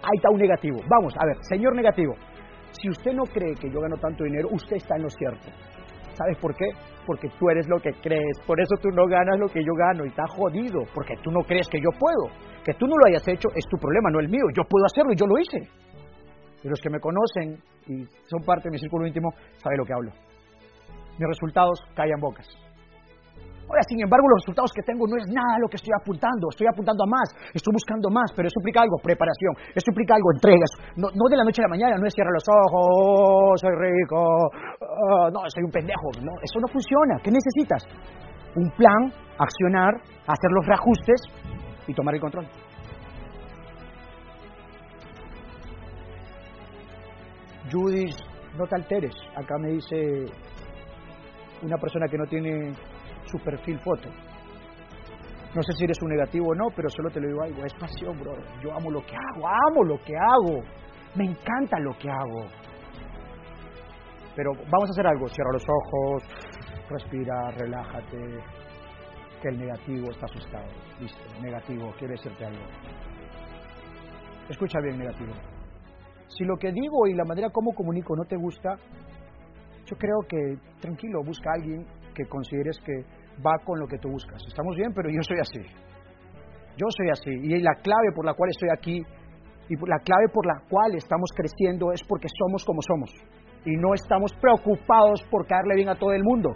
Ahí 0.00 0.16
está 0.16 0.30
un 0.30 0.38
negativo. 0.38 0.78
Vamos, 0.88 1.12
a 1.18 1.26
ver, 1.26 1.36
señor 1.42 1.74
negativo. 1.74 2.14
Si 2.70 2.88
usted 2.88 3.12
no 3.12 3.24
cree 3.24 3.54
que 3.54 3.68
yo 3.68 3.80
gano 3.80 3.96
tanto 3.96 4.24
dinero, 4.24 4.48
usted 4.52 4.76
está 4.76 4.96
en 4.96 5.02
lo 5.02 5.10
cierto. 5.10 5.48
¿Sabes 6.14 6.38
por 6.38 6.54
qué? 6.54 6.64
Porque 7.04 7.28
tú 7.38 7.50
eres 7.50 7.68
lo 7.68 7.78
que 7.78 7.92
crees. 8.00 8.40
Por 8.46 8.60
eso 8.60 8.74
tú 8.80 8.88
no 8.88 9.06
ganas 9.06 9.38
lo 9.38 9.48
que 9.48 9.60
yo 9.60 9.72
gano 9.76 10.04
y 10.04 10.08
está 10.08 10.24
jodido. 10.28 10.80
Porque 10.94 11.14
tú 11.22 11.30
no 11.30 11.40
crees 11.42 11.68
que 11.68 11.78
yo 11.78 11.90
puedo. 11.98 12.32
Que 12.64 12.72
tú 12.74 12.86
no 12.86 12.96
lo 12.96 13.06
hayas 13.06 13.26
hecho 13.28 13.48
es 13.54 13.64
tu 13.68 13.76
problema, 13.76 14.10
no 14.10 14.20
el 14.20 14.28
mío. 14.28 14.44
Yo 14.54 14.62
puedo 14.64 14.86
hacerlo 14.86 15.12
y 15.12 15.16
yo 15.16 15.26
lo 15.26 15.38
hice. 15.38 15.68
Y 16.62 16.68
los 16.68 16.80
que 16.80 16.90
me 16.90 17.00
conocen 17.00 17.60
y 17.86 18.06
son 18.30 18.42
parte 18.44 18.68
de 18.68 18.70
mi 18.70 18.78
círculo 18.78 19.06
íntimo 19.06 19.30
saben 19.56 19.78
lo 19.78 19.84
que 19.84 19.92
hablo. 19.92 20.10
Mis 21.18 21.28
resultados 21.28 21.80
callan 21.94 22.20
bocas. 22.20 22.65
Ahora, 23.66 23.82
sin 23.82 23.98
embargo, 23.98 24.30
los 24.30 24.46
resultados 24.46 24.70
que 24.70 24.82
tengo 24.86 25.06
no 25.10 25.18
es 25.18 25.26
nada 25.26 25.58
lo 25.58 25.66
que 25.66 25.74
estoy 25.74 25.90
apuntando. 25.90 26.46
Estoy 26.50 26.70
apuntando 26.70 27.02
a 27.02 27.08
más, 27.10 27.28
estoy 27.50 27.74
buscando 27.74 28.06
más, 28.10 28.30
pero 28.30 28.46
eso 28.46 28.58
implica 28.62 28.82
algo, 28.82 28.96
preparación. 29.02 29.58
Eso 29.74 29.90
implica 29.90 30.14
algo, 30.14 30.30
entregas. 30.38 30.70
No, 30.94 31.10
no 31.10 31.24
de 31.26 31.36
la 31.36 31.44
noche 31.44 31.62
a 31.62 31.66
la 31.66 31.74
mañana, 31.74 31.98
no 31.98 32.06
es 32.06 32.14
cierra 32.14 32.30
los 32.30 32.46
ojos, 32.46 33.58
soy 33.58 33.74
rico, 33.74 34.22
oh, 34.22 35.30
no, 35.34 35.40
soy 35.50 35.64
un 35.66 35.74
pendejo. 35.74 36.08
No, 36.22 36.32
eso 36.38 36.56
no 36.62 36.68
funciona. 36.70 37.18
¿Qué 37.22 37.30
necesitas? 37.34 37.82
Un 38.54 38.70
plan, 38.78 39.10
accionar, 39.38 39.98
hacer 40.30 40.50
los 40.54 40.64
reajustes 40.66 41.20
y 41.86 41.94
tomar 41.94 42.14
el 42.14 42.20
control. 42.20 42.46
Judith, 47.70 48.14
no 48.56 48.64
te 48.66 48.76
alteres. 48.76 49.14
Acá 49.34 49.58
me 49.58 49.70
dice 49.70 50.26
una 51.62 51.76
persona 51.78 52.06
que 52.06 52.16
no 52.16 52.26
tiene 52.26 52.72
su 53.26 53.38
perfil 53.38 53.78
foto. 53.80 54.08
No 55.54 55.62
sé 55.62 55.72
si 55.72 55.84
eres 55.84 55.96
un 56.02 56.10
negativo 56.10 56.48
o 56.48 56.54
no, 56.54 56.66
pero 56.74 56.88
solo 56.90 57.10
te 57.10 57.20
lo 57.20 57.28
digo 57.28 57.42
algo, 57.42 57.64
es 57.64 57.72
pasión, 57.74 58.18
bro. 58.20 58.34
Yo 58.62 58.74
amo 58.74 58.90
lo 58.90 59.00
que 59.00 59.14
hago, 59.16 59.48
amo 59.48 59.84
lo 59.84 59.96
que 60.04 60.14
hago. 60.14 60.62
Me 61.14 61.24
encanta 61.24 61.78
lo 61.80 61.96
que 61.96 62.10
hago. 62.10 62.46
Pero 64.34 64.52
vamos 64.52 64.90
a 64.90 64.92
hacer 64.92 65.06
algo. 65.06 65.28
Cierra 65.28 65.52
los 65.52 65.64
ojos, 65.64 66.22
respira, 66.90 67.50
relájate. 67.52 68.18
Que 69.40 69.48
el 69.48 69.58
negativo 69.58 70.10
está 70.10 70.26
asustado. 70.26 70.68
Listo, 71.00 71.24
negativo, 71.40 71.90
quiere 71.98 72.12
decirte 72.12 72.44
algo. 72.44 72.64
Escucha 74.48 74.78
bien, 74.80 74.98
negativo. 74.98 75.32
Si 76.28 76.44
lo 76.44 76.56
que 76.56 76.70
digo 76.70 77.06
y 77.06 77.14
la 77.14 77.24
manera 77.24 77.48
como 77.50 77.72
comunico 77.72 78.14
no 78.14 78.24
te 78.24 78.36
gusta, 78.36 78.76
yo 79.86 79.96
creo 79.96 80.18
que 80.28 80.58
tranquilo, 80.80 81.22
busca 81.24 81.50
a 81.50 81.54
alguien 81.54 81.86
que 82.16 82.24
consideres 82.24 82.78
que 82.80 83.04
va 83.44 83.52
con 83.64 83.78
lo 83.78 83.86
que 83.86 83.98
tú 83.98 84.08
buscas. 84.08 84.40
Estamos 84.48 84.74
bien, 84.76 84.92
pero 84.94 85.10
yo 85.10 85.20
soy 85.20 85.38
así. 85.38 85.60
Yo 86.76 86.86
soy 86.88 87.10
así. 87.10 87.30
Y 87.30 87.60
la 87.60 87.74
clave 87.82 88.12
por 88.14 88.24
la 88.24 88.32
cual 88.32 88.50
estoy 88.50 88.68
aquí 88.72 89.04
y 89.68 89.74
la 89.74 89.98
clave 89.98 90.28
por 90.32 90.46
la 90.46 90.62
cual 90.68 90.94
estamos 90.94 91.30
creciendo 91.34 91.92
es 91.92 92.02
porque 92.04 92.28
somos 92.28 92.64
como 92.64 92.80
somos. 92.80 93.10
Y 93.64 93.76
no 93.76 93.94
estamos 93.94 94.32
preocupados 94.40 95.22
por 95.30 95.46
caerle 95.46 95.74
bien 95.74 95.88
a 95.88 95.96
todo 95.96 96.12
el 96.12 96.22
mundo. 96.22 96.50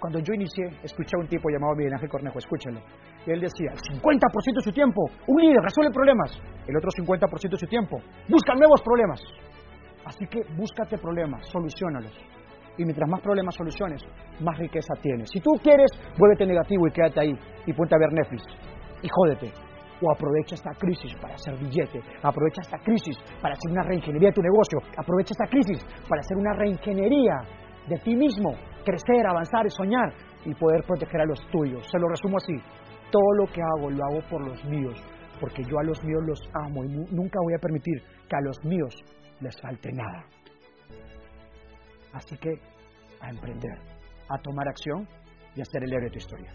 Cuando 0.00 0.18
yo 0.18 0.34
inicié, 0.34 0.66
escuché 0.82 1.16
a 1.16 1.20
un 1.20 1.28
tipo 1.28 1.48
llamado 1.48 1.74
Miguel 1.76 1.94
Ángel 1.94 2.10
Cornejo, 2.10 2.38
escúchenlo. 2.38 2.80
Y 3.26 3.30
él 3.30 3.40
decía, 3.40 3.70
el 3.72 4.00
50% 4.00 4.54
de 4.54 4.62
su 4.62 4.72
tiempo, 4.72 5.02
un 5.26 5.40
líder 5.40 5.62
resuelve 5.62 5.92
problemas. 5.92 6.38
El 6.66 6.76
otro 6.76 6.90
50% 6.90 7.50
de 7.50 7.56
su 7.56 7.66
tiempo, 7.66 7.98
busca 8.28 8.54
nuevos 8.54 8.82
problemas. 8.82 9.20
Así 10.04 10.26
que 10.26 10.42
búscate 10.56 10.98
problemas, 10.98 11.46
solucionalos. 11.50 12.12
Y 12.78 12.84
mientras 12.84 13.08
más 13.08 13.20
problemas 13.20 13.54
soluciones, 13.54 14.02
más 14.40 14.58
riqueza 14.58 14.94
tienes. 15.00 15.30
Si 15.30 15.40
tú 15.40 15.50
quieres, 15.62 15.90
vuélvete 16.18 16.46
negativo 16.46 16.86
y 16.86 16.92
quédate 16.92 17.20
ahí 17.20 17.32
y 17.66 17.72
ponte 17.72 17.94
a 17.94 17.98
ver 17.98 18.12
Netflix. 18.12 18.42
Y 19.02 19.08
jódete. 19.08 19.52
O 20.02 20.12
aprovecha 20.12 20.56
esta 20.56 20.72
crisis 20.78 21.14
para 21.20 21.34
hacer 21.34 21.56
billete. 21.56 22.00
Aprovecha 22.22 22.60
esta 22.60 22.78
crisis 22.78 23.16
para 23.40 23.54
hacer 23.54 23.72
una 23.72 23.82
reingeniería 23.82 24.28
de 24.28 24.34
tu 24.34 24.42
negocio. 24.42 24.78
Aprovecha 24.96 25.32
esta 25.32 25.46
crisis 25.46 25.82
para 26.06 26.20
hacer 26.20 26.36
una 26.36 26.52
reingeniería 26.52 27.34
de 27.88 27.96
ti 27.98 28.14
mismo. 28.14 28.52
Crecer, 28.84 29.26
avanzar, 29.26 29.70
soñar 29.70 30.12
y 30.44 30.54
poder 30.54 30.84
proteger 30.84 31.22
a 31.22 31.24
los 31.24 31.40
tuyos. 31.50 31.86
Se 31.90 31.98
lo 31.98 32.08
resumo 32.08 32.36
así. 32.36 32.54
Todo 33.10 33.32
lo 33.38 33.46
que 33.46 33.62
hago 33.62 33.90
lo 33.90 34.04
hago 34.04 34.20
por 34.28 34.46
los 34.46 34.62
míos. 34.66 35.02
Porque 35.40 35.62
yo 35.64 35.78
a 35.78 35.84
los 35.84 36.02
míos 36.04 36.22
los 36.26 36.40
amo 36.66 36.84
y 36.84 36.88
nunca 36.88 37.38
voy 37.42 37.54
a 37.54 37.58
permitir 37.58 38.02
que 38.28 38.36
a 38.36 38.40
los 38.40 38.62
míos 38.64 38.94
les 39.40 39.58
falte 39.60 39.90
nada. 39.92 40.24
Así 42.16 42.34
que 42.38 42.58
a 43.20 43.28
emprender, 43.28 43.78
a 44.28 44.38
tomar 44.38 44.66
acción 44.68 45.06
y 45.54 45.60
a 45.60 45.66
ser 45.66 45.84
el 45.84 45.92
héroe 45.92 46.06
de 46.06 46.12
tu 46.12 46.18
historia. 46.18 46.50